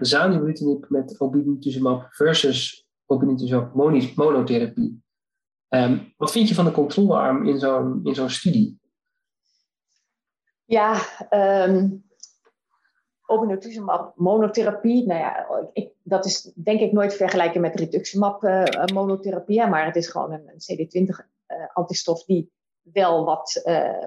[0.88, 3.74] met obinutuzumab versus obinutuzumab
[4.16, 5.04] monotherapie.
[5.70, 8.80] Um, wat vind je van de controlearm in zo'n in zo'n studie?
[10.66, 11.00] Ja,
[11.68, 12.04] um,
[13.32, 19.68] obinutuzumab monotherapie, nou ja, ik, dat is denk ik nooit vergelijken met rituximab uh, monotherapie,
[19.68, 23.62] maar het is gewoon een, een CD20-antistof uh, die wel wat,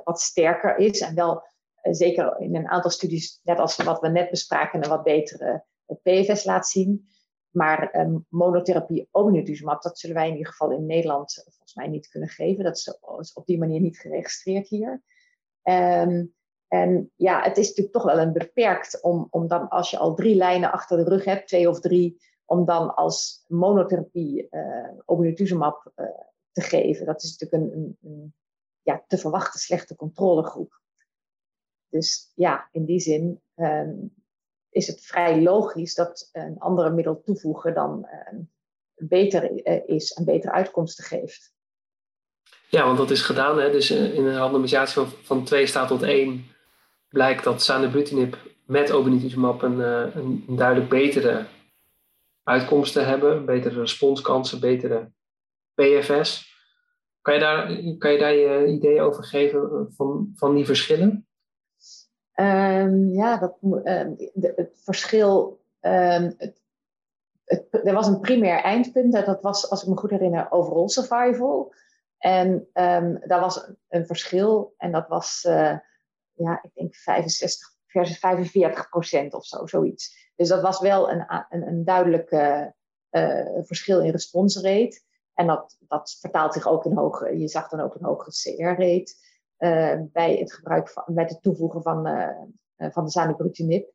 [0.04, 1.42] wat sterker is en wel
[1.82, 5.64] zeker in een aantal studies, net als wat we net bespraken, een wat betere
[6.02, 7.08] PFS laat zien.
[7.50, 12.08] Maar um, monotherapie obinutuzumab, dat zullen wij in ieder geval in Nederland volgens mij niet
[12.08, 12.64] kunnen geven.
[12.64, 15.02] Dat is, op die manier niet geregistreerd hier.
[15.62, 16.34] Um,
[16.74, 20.14] en ja, het is natuurlijk toch wel een beperkt om, om dan, als je al
[20.14, 25.92] drie lijnen achter de rug hebt, twee of drie, om dan als monotherapie uh, obinutuzumab
[25.96, 26.06] uh,
[26.52, 27.06] te geven.
[27.06, 28.34] Dat is natuurlijk een, een,
[28.82, 30.80] ja, te verwachten slechte controlegroep.
[31.88, 34.14] Dus ja, in die zin um,
[34.70, 38.40] is het vrij logisch dat een andere middel toevoegen dan uh,
[38.94, 41.54] beter is en betere uitkomsten geeft.
[42.68, 43.58] Ja, want dat is gedaan.
[43.58, 43.70] Hè?
[43.70, 46.52] Dus in een randomisatie van, van 2 staat tot 1
[47.14, 51.46] blijkt dat zanubrutinib met obinutuzumab een, eh, een, een duidelijk betere
[52.42, 55.10] uitkomsten hebben, betere responskansen, betere
[55.74, 56.52] PFS.
[57.20, 57.66] Kan je daar,
[57.98, 61.26] kan je, daar je ideeën over geven van, van die verschillen?
[62.34, 65.62] Um, ja, dat, de, het verschil.
[65.80, 66.62] Um, het,
[67.44, 71.74] het, er was een primair eindpunt, dat was, als ik me goed herinner, overall survival.
[72.18, 72.68] En
[73.26, 75.76] daar was een, verschil, en dat was, uh,
[76.34, 80.32] ja, ik denk 65 versus 45 procent of zo, zoiets.
[80.36, 82.66] Dus dat was wel een, een, een duidelijk uh,
[83.62, 84.12] verschil in
[84.62, 85.00] rate.
[85.34, 89.14] En dat, dat vertaalt zich ook in hoge, je zag dan ook een hogere CR-rate
[89.58, 92.04] uh, bij het gebruik van, met het toevoegen van,
[92.76, 93.92] van de zanubrutinib.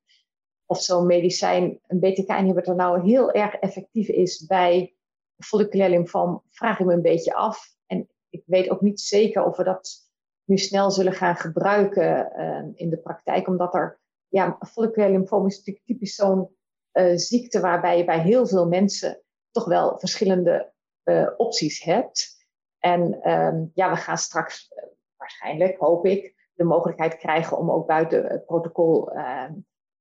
[0.65, 4.95] Of zo'n medicijn, een BTK-inhibitor, nou heel erg effectief is bij
[5.37, 7.75] folliculair lymfoom, vraag ik me een beetje af.
[7.85, 10.08] En ik weet ook niet zeker of we dat
[10.49, 13.47] nu snel zullen gaan gebruiken uh, in de praktijk.
[13.47, 16.49] Omdat er, ja, folliculair lymfoom is natuurlijk typisch zo'n
[16.93, 22.45] uh, ziekte waarbij je bij heel veel mensen toch wel verschillende uh, opties hebt.
[22.79, 24.73] En um, ja, we gaan straks
[25.17, 29.53] waarschijnlijk, hoop ik, de mogelijkheid krijgen om ook buiten het protocol, ehm,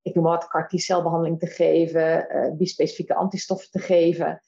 [0.03, 2.27] ik noem wat, CAR T-celbehandeling te geven,
[2.59, 4.43] bispecifieke antistoffen te geven.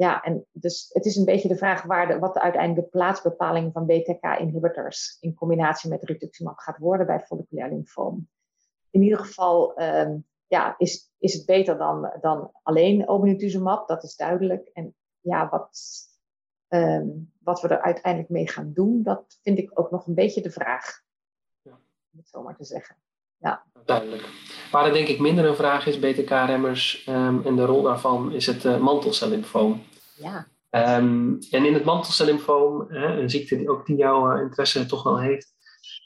[0.00, 3.72] Ja, en dus het is een beetje de vraag waar de, wat de uiteindelijke plaatsbepaling
[3.72, 8.28] van BTK-inhibitors in combinatie met rituximab gaat worden bij folliculair lymfoom.
[8.90, 14.16] In ieder geval um, ja, is, is het beter dan, dan alleen obinutuzumab, dat is
[14.16, 14.70] duidelijk.
[14.72, 15.78] En ja, wat,
[16.68, 20.42] um, wat we er uiteindelijk mee gaan doen, dat vind ik ook nog een beetje
[20.42, 21.02] de vraag.
[21.62, 21.72] Ja.
[22.12, 22.96] Om het zo maar te zeggen.
[23.36, 23.64] Ja.
[23.84, 24.28] Duidelijk.
[24.72, 28.46] Waar er denk ik minder een vraag is, BTK-remmers um, en de rol daarvan, is
[28.46, 29.78] het uh.
[30.20, 30.46] Ja.
[30.96, 35.20] Um, en in het mantelcellymfoom, een ziekte die ook die jouw uh, interesse toch wel
[35.20, 35.54] heeft,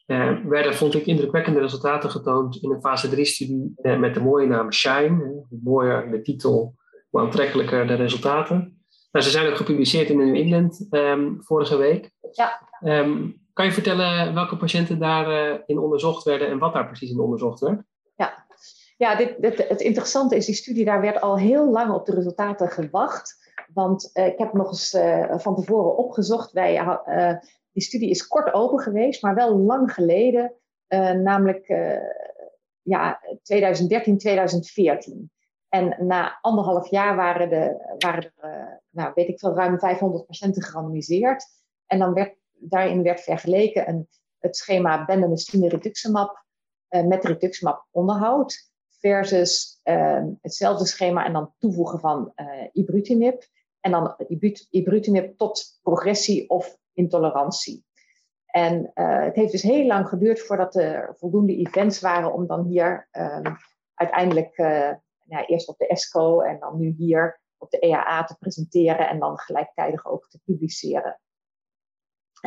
[0.06, 4.46] uh, werden, vond ik, indrukwekkende resultaten getoond in een fase 3-studie uh, met de mooie
[4.46, 5.24] naam SHINE.
[5.24, 6.74] Hoe mooier de titel,
[7.10, 8.84] hoe aantrekkelijker de resultaten.
[9.12, 12.10] Nou, ze zijn ook gepubliceerd in New England um, vorige week.
[12.32, 12.68] Ja.
[12.82, 17.20] Um, kan je vertellen welke patiënten daarin uh, onderzocht werden en wat daar precies in
[17.20, 17.82] onderzocht werd?
[18.16, 18.46] Ja,
[18.96, 22.14] ja dit, dit, het interessante is, die studie daar werd al heel lang op de
[22.14, 23.43] resultaten gewacht.
[23.74, 26.52] Want uh, ik heb nog eens uh, van tevoren opgezocht.
[26.52, 27.34] Wij, uh,
[27.72, 30.52] die studie is kort open geweest, maar wel lang geleden.
[31.22, 31.66] namelijk
[32.82, 35.30] ja, 2013, 2014.
[35.68, 40.62] En na anderhalf jaar waren, de, waren er, nou, weet ik veel, ruim 500 patiënten
[40.62, 41.46] gerandomiseerd.
[41.86, 44.08] En dan werd, daarin werd vergeleken een,
[44.38, 46.44] het schema bendamustine rituximab
[46.88, 48.72] met rituximab onderhoud
[49.04, 53.42] versus uh, hetzelfde schema en dan toevoegen van uh, ibrutinib.
[53.84, 54.14] En dan
[54.70, 57.84] ibrutinib tot progressie of intolerantie.
[58.46, 62.66] En uh, het heeft dus heel lang geduurd voordat er voldoende events waren om dan
[62.66, 63.56] hier um,
[63.94, 64.56] uiteindelijk
[65.24, 69.18] ja, eerst op de ESCO en dan nu hier op de EAA te presenteren en
[69.18, 71.20] dan gelijktijdig ook te publiceren.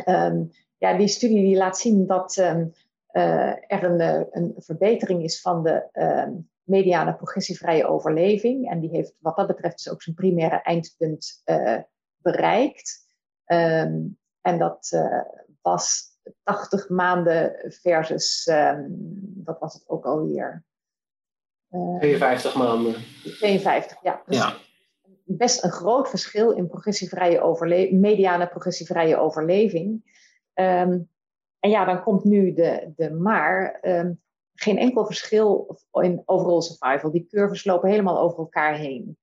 [0.06, 2.72] Um, ja, die studie die laat zien dat um,
[3.66, 5.88] er een, een, verbetering is van de
[6.68, 8.70] mediane progressievrije overleving.
[8.70, 11.78] En die heeft wat dat betreft dus ook zijn primaire eindpunt uh,
[12.16, 13.06] bereikt.
[13.46, 15.22] Um, en dat uh,
[15.62, 16.02] was
[16.42, 20.64] 80 maanden versus, um, wat was het ook alweer?
[21.70, 22.94] Uh, 52 maanden.
[23.22, 24.22] 52, ja.
[24.26, 24.56] Dus ja.
[25.24, 30.16] Best een groot verschil in progressievrije overleving, mediane progressievrije overleving.
[30.54, 31.08] Um,
[31.60, 33.78] en ja, dan komt nu de, de maar
[34.60, 37.10] geen enkel verschil in overall survival.
[37.10, 39.18] Die curves lopen helemaal over elkaar heen.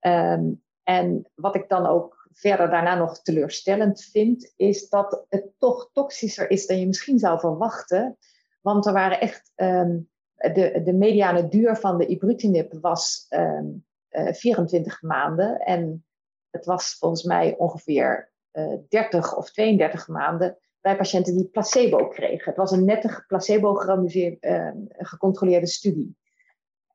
[0.00, 5.90] Um, en wat ik dan ook verder daarna nog teleurstellend vind, is dat het toch
[5.92, 8.18] toxischer is dan je misschien zou verwachten.
[8.60, 14.32] Want er waren echt, um, de, de mediane duur van de ibrutinib was um, uh,
[14.32, 15.58] 24 maanden.
[15.58, 16.04] En
[16.50, 22.08] het was volgens mij ongeveer uh, eh, 30 of 32 maanden bij patiënten die placebo
[22.08, 22.44] kregen.
[22.44, 26.16] Het was een nette placebo uh, gecontroleerde studie.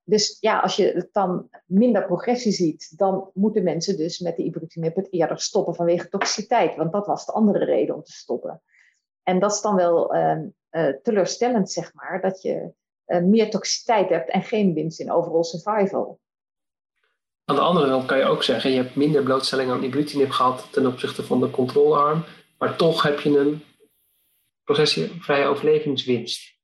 [0.03, 4.95] Dus ja, als je dan minder progressie ziet, dan moeten mensen dus met de ibrutinib
[4.95, 6.75] het eerder stoppen vanwege toxiciteit.
[6.75, 8.61] Want dat was de andere reden om te stoppen.
[9.23, 10.37] En dat is dan wel uh,
[10.71, 12.71] uh, teleurstellend, zeg maar, dat je
[13.07, 16.19] uh, meer toxiciteit hebt en geen winst in overall survival.
[17.45, 20.67] Aan de andere kant kan je ook zeggen, je hebt minder blootstelling aan ibrutinib gehad
[20.71, 22.23] ten opzichte van de controlearm,
[22.57, 23.63] maar toch heb je een
[24.69, 26.57] progressievrije overlevingswinst.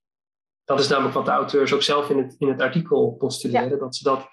[0.63, 3.95] Dat is namelijk wat de auteurs ook zelf in het, in het artikel postuleren, dat,
[3.95, 4.27] ze dat,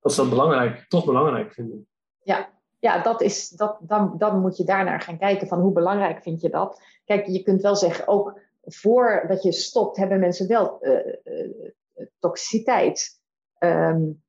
[0.00, 1.88] dat ze dat belangrijk, toch belangrijk vinden.
[2.22, 6.22] Ja, ja dat is, dat, dan, dan moet je daarnaar gaan kijken van hoe belangrijk
[6.22, 6.82] vind je dat.
[7.04, 13.20] Kijk, je kunt wel zeggen, ook voordat je stopt, hebben mensen wel uh, uh, toxiciteit.
[13.58, 14.22] Um,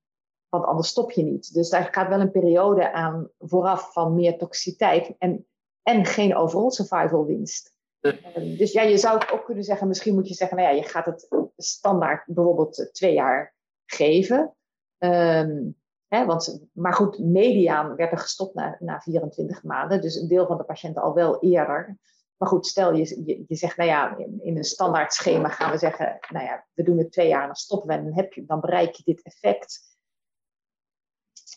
[0.49, 1.53] want anders stop je niet.
[1.53, 5.15] Dus daar gaat wel een periode aan vooraf van meer toxiciteit.
[5.17, 5.45] En
[5.85, 7.74] en geen overall survival winst.
[8.05, 10.87] Ehm, dus ja, je zou ook kunnen zeggen, misschien moet je zeggen, nou ja, je
[10.87, 14.55] gaat het standaard bijvoorbeeld twee jaar geven.
[14.97, 15.63] Ehm,
[16.07, 20.01] hè, want, maar goed, mediaan werd er gestopt na, na 24 maanden.
[20.01, 21.97] Dus een deel van de patiënten al wel eerder.
[22.37, 25.71] Maar goed, stel je, je, je zegt, nou ja, in, in, een standaard schema gaan
[25.71, 28.13] we zeggen, nou ja, we doen het twee jaar en dan stoppen we en dan,
[28.13, 29.93] heb je, dan bereik je dit effect.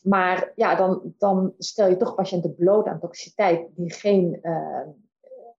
[0.02, 4.87] Maar ja, dan, dan stel je toch patiënten bloot aan toxiciteit die geen, uh,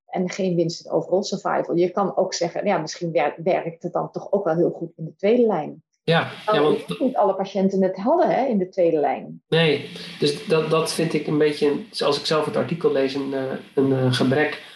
[0.10, 1.76] en geen winst in overall survival.
[1.76, 3.12] Je kan ook zeggen, ja, misschien
[3.44, 5.84] werkt het dan toch ook wel heel goed in de tweede lijn.
[6.04, 9.42] Ja, ja want niet alle patiënten het hadden hè, in de tweede lijn.
[9.50, 13.34] Nee, dus dat, dat vind ik een beetje, zoals ik zelf het artikel lees, een,
[13.34, 13.42] eh,
[13.76, 14.68] een, een gebrek.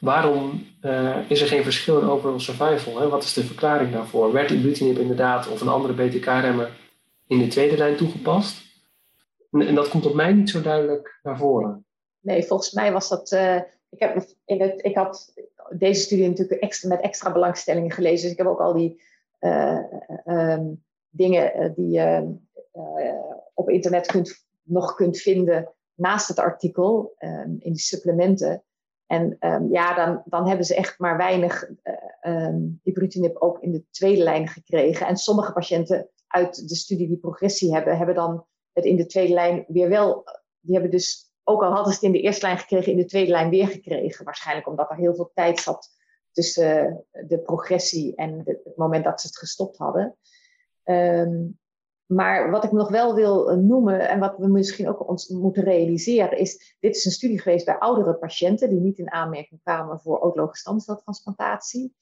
[0.00, 3.00] Waarom uh, is er geen verschil in overall survival?
[3.00, 3.08] Hè?
[3.08, 4.32] Wat is de verklaring daarvoor?
[4.32, 6.70] Werd ibrutinib inderdaad of een andere BTK-remmer
[7.26, 8.62] in de tweede lijn toegepast?
[9.50, 11.86] En, en, dat komt op mij niet zo duidelijk naar voren.
[12.20, 13.32] Nee, volgens mij was dat.
[13.32, 15.34] Uh, ik, heb in het, ik had
[15.70, 18.22] deze studie natuurlijk met extra belangstelling gelezen.
[18.22, 19.02] Dus ik heb ook al die
[19.40, 19.78] uh,
[20.24, 22.34] um, dingen die je
[23.54, 28.62] op internet kunt, nog kunt vinden naast het artikel um, in die supplementen.
[29.06, 31.70] En um, ja, dan, dan hebben ze echt maar weinig
[32.22, 35.06] uh, ibrutinib ook in de tweede lijn gekregen.
[35.06, 39.34] En sommige patiënten uit de studie die progressie hebben, hebben dan het in de tweede
[39.34, 40.24] lijn weer wel.
[40.60, 43.04] Die hebben dus, ook al hadden ze het in de eerste lijn gekregen, in de
[43.04, 44.24] tweede lijn weer gekregen.
[44.24, 45.88] Waarschijnlijk omdat er heel veel tijd zat
[46.32, 50.16] tussen uh, de progressie en het moment dat ze het gestopt hadden.
[50.84, 51.58] Um,
[52.06, 55.62] maar wat ik nog wel wil eh, noemen en wat we misschien ook ons moeten
[55.62, 60.00] realiseren is, dit is een studie geweest bij oudere patiënten die niet in aanmerking kwamen
[60.00, 61.94] voor autologe stamceltransplantatie.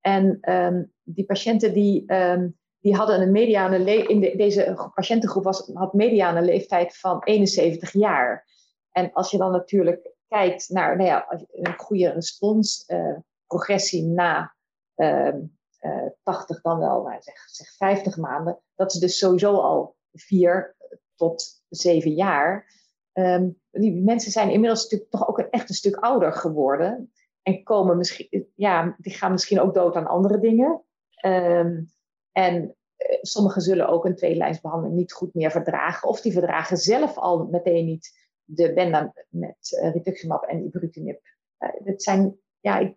[0.00, 5.70] En um, die patiënten die, um, die hadden een mediane in de, deze patiëntengroep was,
[5.74, 8.46] had mediane leeftijd van 71 jaar.
[8.92, 14.54] En als je dan natuurlijk kijkt naar nou ja, een goede respons, uh, progressie na
[14.94, 19.96] um, uh, 80 dan wel, nou, zeg, zeg 50 maanden, dat is dus sowieso al
[20.12, 20.76] vier
[21.14, 22.76] tot zeven jaar.
[23.12, 27.12] Um, die mensen zijn inmiddels natuurlijk toch ook een, echt een stuk ouder geworden.
[27.42, 30.82] En komen misschien, ja, die gaan misschien ook dood aan andere dingen.
[31.24, 31.92] Um,
[32.32, 36.08] en uh, sommigen zullen ook een tweelijnsbehandeling niet goed meer verdragen.
[36.08, 41.20] Of die verdragen zelf al meteen niet de benda met uh, rituximab en ibrutinib.
[41.58, 42.94] Uh, het zijn, ja, ik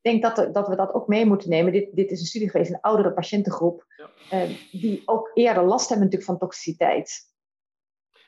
[0.00, 1.72] denk dat, dat we dat ook mee moeten nemen.
[1.72, 4.44] Dit, dit is een studie geweest, een oudere patiëntengroep, ja.
[4.44, 7.32] uh, die ook eerder last hebben natuurlijk van toxiciteit.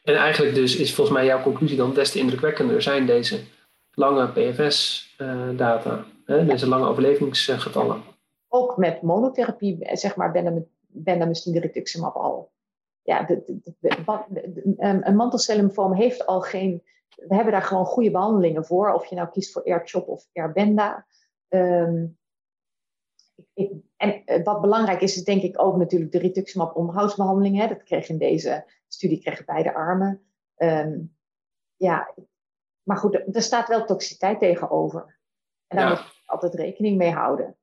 [0.02, 3.40] En eigenlijk dus is volgens mij jouw conclusie dan des te indrukwekkender zijn deze
[3.90, 8.02] lange PFS-data, uh, deze lange overlevingsgetallen.
[8.48, 10.32] Ook met monotherapie, eh, zeg maar,
[10.86, 12.52] bendamustine rituximab al.
[13.06, 16.82] Ja, de, de, de, een mantelcellymfoom heeft al geen...
[17.16, 18.92] We hebben daar gewoon goede behandelingen voor.
[18.92, 21.06] Of je nou kiest voor AirChop of AirBenda.
[21.48, 22.18] Um,
[23.54, 27.58] ik, en eh, wat belangrijk is, is denk ik ook natuurlijk de rituximab onderhoudsbehandeling.
[27.58, 27.68] Hè.
[27.68, 30.22] Dat kreeg in deze studie kregen beide armen.
[30.56, 31.16] Um,
[31.76, 32.14] ja,
[32.82, 35.18] maar goed, er staat wel toxiciteit tegenover.
[35.66, 35.94] En daar ja.
[35.94, 37.56] moet je altijd rekening mee houden.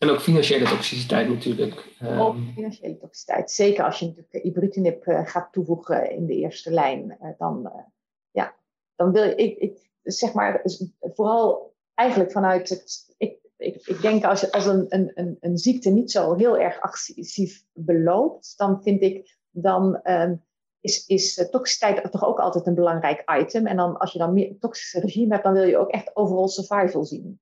[0.00, 1.96] En ook financiële toxiciteit natuurlijk.
[2.02, 2.18] Um...
[2.18, 3.50] Ook financiële toxiciteit.
[3.50, 7.18] Zeker als je natuurlijk ibrutinib uh, gaat toevoegen in de eerste lijn.
[7.22, 7.82] Uh, dan, uh,
[8.30, 8.54] ja,
[8.96, 10.62] dan wil je, ik, ik, zeg maar,
[11.00, 13.14] vooral eigenlijk vanuit het.
[13.16, 17.64] Ik, ik, ik denk als, als een, een, een, ziekte niet zo heel erg agressief
[17.72, 20.00] beloopt, dan vind ik dan.
[20.04, 20.42] Um,
[20.80, 23.66] is, is toxiciteit toch ook altijd een belangrijk item.
[23.66, 26.48] En dan, als je dan meer toxische regime hebt, dan wil je ook echt overall
[26.48, 27.40] survival zien.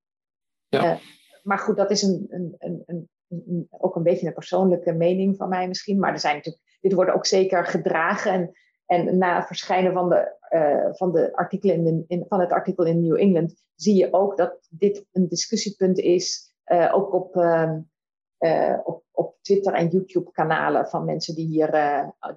[0.69, 0.93] Ja.
[0.93, 1.01] Uh,
[1.49, 5.49] maar goed, dat is een, een, een, een, ook een beetje een persoonlijke mening van
[5.49, 5.99] mij misschien.
[5.99, 8.33] Maar er zijn natuurlijk, dit wordt ook zeker gedragen.
[8.33, 8.53] En,
[8.87, 12.85] en na het verschijnen van de uh, van, de in de, in, van het artikel
[12.85, 18.79] in New England zie je ook dat dit een discussiepunt is, uh, ook op, uh,
[18.85, 21.71] op, op Twitter en YouTube-kanalen van mensen die hier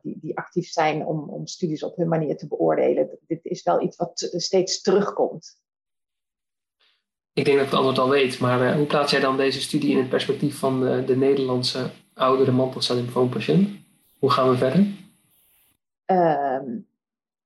[0.02, 3.20] die, die actief zijn om, om studies op hun manier te beoordelen.
[3.28, 5.60] Dit is wel iets wat steeds terugkomt.
[7.34, 9.92] Ik denk dat ik het antwoord al weet, maar hoe plaats jij dan deze studie
[9.92, 13.70] in het perspectief van de, de Nederlandse oudere mantelcellymfoompatiënt?
[14.20, 14.86] Hoe gaan we verder?
[16.06, 16.80] Ehm,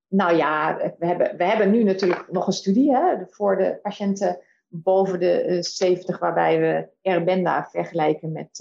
[0.08, 4.40] nou ja, we hebben, we hebben nu natuurlijk nog een studie hè, voor de patiënten
[4.68, 8.60] boven de 70, waarbij we Erbenda vergelijken met,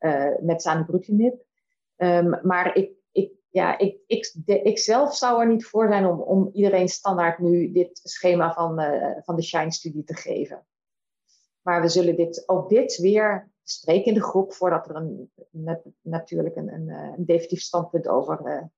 [0.00, 1.34] uh, met zanubrutinib.
[1.96, 2.90] Um, maar ik, ik,
[3.52, 7.72] ja, ik, ik, ik zelf zou er niet voor zijn om, om iedereen standaard nu
[7.72, 10.66] dit schema van, uh, van de SHINE-studie te geven.
[11.62, 15.30] Maar we zullen dit, ook dit weer bespreken in de groep voordat er een,
[16.00, 18.70] natuurlijk een, een, een definitief standpunt over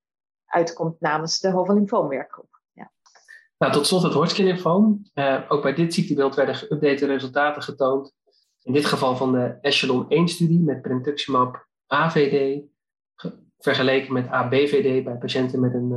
[0.45, 2.61] uitkomt namens de Hovel Lymfoomwerkgroep.
[2.73, 2.93] Ja.
[3.59, 5.03] Nou, tot slot het Hodgkin-lymfoom.
[5.49, 8.15] Ook bij dit ziektebeeld werden geüpdate resultaten getoond.
[8.63, 12.63] In dit geval van de Echelon 1-studie met brentuximab AVD
[13.65, 15.91] vergeleken met ABVD bij patiënten met een,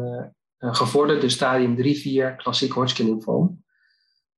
[0.58, 1.76] een gevorderde stadium
[2.34, 3.64] 3-4 klassiek Hodgkin-lymfoom.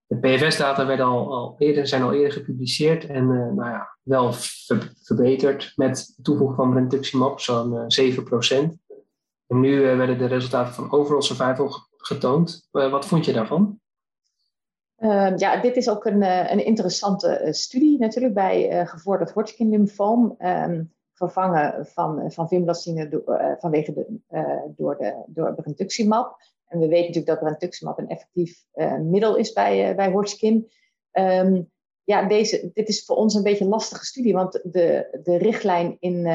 [0.08, 4.34] De PFS-data werden al, al eerder, zijn al eerder gepubliceerd en uh, nou ja, wel
[5.04, 8.90] verbeterd met toevoeging van brentuximab, zo'n 7%.
[9.48, 12.68] En nu werden de resultaten van overall survival getoond.
[12.72, 13.80] Eh, wat vond je daarvan?
[14.96, 19.70] Ehm, ja, dit is ook een, eh, een interessante eh, studie natuurlijk bij gevorderd Hodgkin
[19.70, 20.36] lymfoom.
[20.38, 20.84] Ehm,
[21.20, 23.24] vervangen van, van vinblastine
[23.60, 24.20] vanwege de,
[24.76, 26.38] door, de, door brentuximab.
[26.68, 28.66] En we weten natuurlijk dat brentuximab een effectief
[29.02, 30.72] middel is bij, bij Hodgkin.
[31.12, 31.72] Um,
[32.04, 35.98] ja, deze, dit is voor ons een beetje een lastige studie, want de, de richtlijn
[36.00, 36.26] in,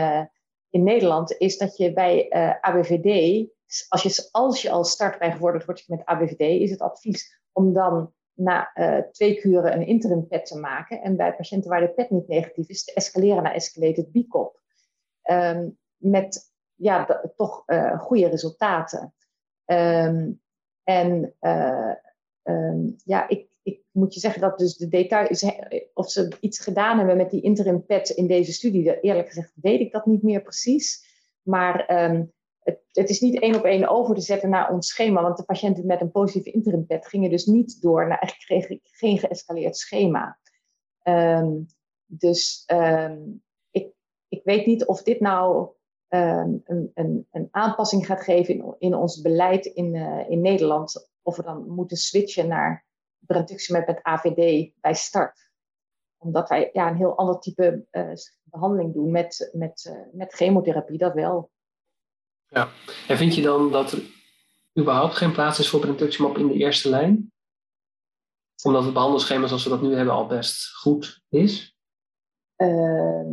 [0.70, 2.30] in Nederland is dat je bij
[2.60, 3.46] ABVD
[3.88, 7.40] als je, als je al start bij gevorderd word je met ABVD, is het advies
[7.52, 11.02] om dan na uh, twee kuren een interim PET te maken.
[11.02, 14.60] En bij patiënten waar de PET niet negatief is, te escaleren naar escalated BCOP.
[15.30, 19.14] Um, met ja, toch uh, goede resultaten.
[19.64, 20.40] Um,
[20.82, 21.92] en uh,
[23.04, 25.46] ja, ik, ik moet je zeggen dat dus de details,
[25.94, 29.80] of ze iets gedaan hebben met die interim PET in deze studie, eerlijk gezegd weet
[29.80, 31.12] ik dat niet meer precies.
[31.42, 31.84] Maar
[32.58, 35.44] het, het, is niet één op één over te zetten naar ons schema, want de
[35.44, 38.36] patiënten met een positieve interimpet gingen dus niet door naar
[38.82, 40.38] geen geëscaleerd schema.
[41.02, 41.66] Um,
[42.06, 42.64] dus
[44.44, 45.68] weet niet of dit nou
[46.08, 51.10] um, een, een, een, aanpassing gaat geven in, in ons beleid in, uh, in Nederland,
[51.22, 52.86] of we dan moeten switchen naar
[53.18, 55.50] brentuximab met AVD bij start.
[56.16, 60.98] Omdat wij ja, een heel ander type uh, behandeling doen met, met, uh, met chemotherapie,
[60.98, 61.50] dat wel.
[62.48, 62.68] Ja,
[63.08, 64.02] en vind je dan dat er
[64.78, 67.32] überhaupt geen plaats is voor brentuximab in de eerste lijn?
[68.62, 71.76] Omdat het behandelschema zoals we dat nu hebben al best goed is?
[72.56, 73.26] Uh,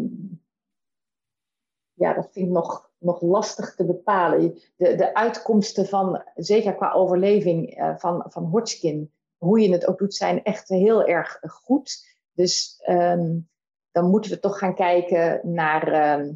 [2.02, 4.60] ja, dat vind ik nog, nog lastig te bepalen.
[4.76, 9.98] De, de uitkomsten van, zeker qua overleving uh, van, van Hodgkin, hoe je het ook
[9.98, 12.18] doet, zijn echt heel erg goed.
[12.32, 13.50] Dus um,
[13.92, 15.88] dan moeten we toch gaan kijken naar
[16.22, 16.30] uh,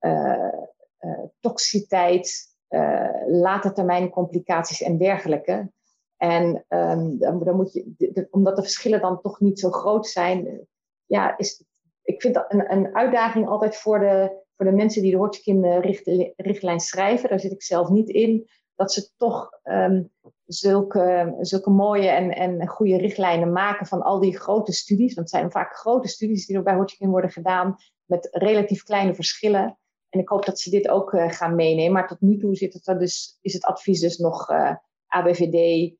[0.00, 5.70] uh, toxiciteit, uh, late termijn complicaties en dergelijke.
[6.16, 10.66] En um, dan, moet je, omdat de verschillen dan toch niet zo groot zijn,
[11.04, 11.64] ja, is,
[12.02, 16.80] ik vind dat een, een uitdaging altijd voor de, voor de mensen die de Hodgkin-richtlijn
[16.80, 17.28] schrijven.
[17.28, 18.48] Daar zit ik zelf niet in.
[18.74, 20.12] Dat ze toch um,
[20.44, 25.14] zulke, zulke mooie en, en goede richtlijnen maken van al die grote studies.
[25.14, 29.14] Want het zijn vaak grote studies die er bij Hodgkin worden gedaan met relatief kleine
[29.14, 29.78] verschillen.
[30.08, 31.92] En ik hoop dat ze dit ook uh, gaan meenemen.
[31.92, 34.74] Maar tot nu toe zit het er dus, is het advies dus nog uh,
[35.06, 35.90] ABVD.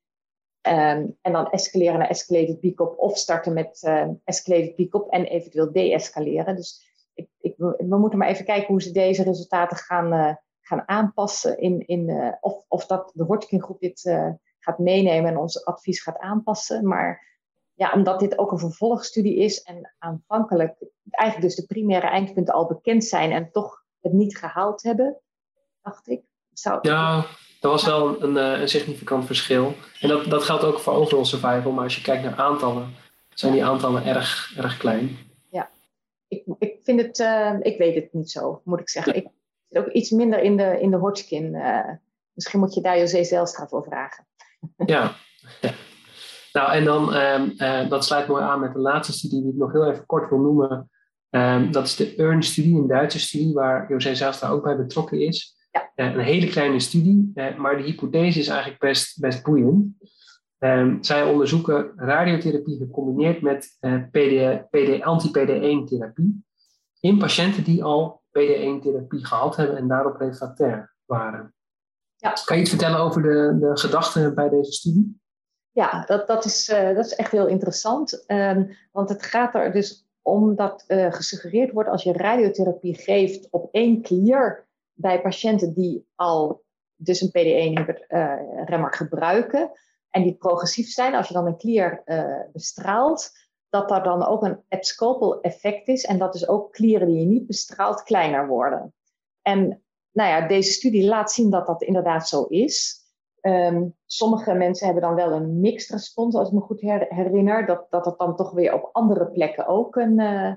[0.61, 2.99] Ehm, en dan escaleren naar escalated BCOP.
[2.99, 6.57] Of starten met uh, escalated BCOP en eventueel de-escaleren.
[6.57, 6.89] Dus
[7.21, 11.59] ik, ik, we moeten maar even kijken hoe ze deze resultaten gaan, gaan aanpassen.
[11.59, 14.01] In, in, of, of dat de Hodgkin groep dit
[14.59, 16.87] gaat meenemen en ons advies gaat aanpassen.
[16.87, 17.29] Maar
[17.75, 20.77] ja, omdat dit ook een vervolgstudie is en aanvankelijk
[21.11, 25.21] eigenlijk dus de primaire eindpunten al bekend zijn en toch het niet gehaald hebben,
[25.83, 26.23] dacht ik.
[26.53, 26.79] Zou...
[26.83, 27.27] Ja,
[27.61, 29.75] dat was wel een, een, significant verschil.
[30.01, 32.95] En dat, dat geldt ook voor overall survival, maar als je kijkt naar aantallen,
[33.35, 35.19] zijn die aantallen erg, erg klein.
[35.51, 35.71] Ja,
[36.29, 39.15] ik, ik vind het, uh, ik weet het niet zo, moet ik zeggen.
[39.15, 39.29] Ik
[39.69, 41.55] zit ook iets minder in de, in de Hodgkin.
[41.55, 41.91] Uh,
[42.33, 44.27] misschien moet je daar José Zelstra voor vragen.
[44.87, 45.15] Ja.
[46.53, 49.59] Nou, en dan, um, uh, dat sluit mooi aan met de laatste studie die ik
[49.59, 50.91] nog heel even kort wil noemen.
[51.31, 55.21] Um, dat is de EARN-studie, een Duitse studie waar José zelfs daar ook bij betrokken
[55.21, 55.57] is.
[55.71, 55.91] Ja.
[55.95, 59.95] Een hele kleine studie, maar de hypothese is eigenlijk best, best boeiend.
[60.59, 66.45] Um, zij onderzoeken radiotherapie gecombineerd met uh, eh, PD, PD, anti-PD1-therapie
[67.01, 71.55] in patiënten die al PD1-therapie gehad hebben en daarop refractair waren.
[72.17, 72.33] Ja.
[72.45, 75.21] Kan je iets vertellen over de, de gedachten bij deze studie?
[75.71, 78.25] Ja, dat, dat, is, dat is echt heel interessant.
[78.27, 83.69] Um, want het gaat er dus omdat uh, gesuggereerd wordt als je radiotherapie geeft op
[83.73, 86.65] één klier bij patiënten die al
[86.97, 89.71] dus een PD1-remmer gebruiken
[90.11, 93.31] en die progressief zijn, als je dan een klier uh, bestraalt,
[93.71, 97.27] dat daar dan ook een abscopal effect is en dat dus ook klieren die je
[97.27, 98.95] niet bestraalt kleiner worden.
[99.43, 102.99] En nou ja, deze studie laat zien dat dat inderdaad zo is.
[103.43, 107.67] Um, sommige mensen hebben dan wel een mixed respons, als ik me goed her herinner.
[107.67, 110.55] Dat, dat het dan toch weer op andere plekken ook een, uh,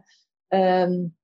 [0.82, 1.18] um,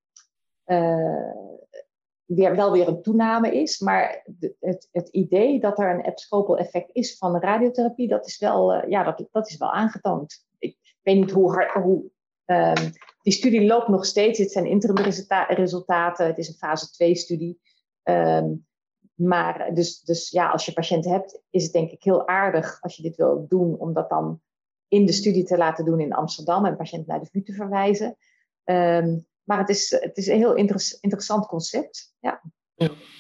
[2.26, 3.80] weer, wel weer een toename is.
[3.80, 4.26] Maar
[4.60, 8.90] het, het idee dat er een abscopal effect is van radiotherapie, dat is wel, uh,
[8.90, 10.48] ja, dat, dat is wel aangetoond.
[11.10, 11.72] Weet niet hoe hard.
[11.72, 12.12] Hoe,
[12.46, 12.92] um,
[13.22, 14.40] die studie loopt nog steeds.
[14.40, 15.06] Het zijn interim
[15.48, 16.26] resultaten.
[16.26, 17.60] Het is een fase 2 studie.
[18.04, 18.68] Um,
[19.14, 22.96] maar dus, dus ja, als je patiënten hebt, is het denk ik heel aardig als
[22.96, 24.42] je dit wil doen, om dat dan
[24.88, 28.18] in de studie te laten doen in Amsterdam en patiënten naar de VU te verwijzen.
[28.64, 32.14] Um, maar het is, het is een heel interessant concept.
[32.20, 32.42] Ja.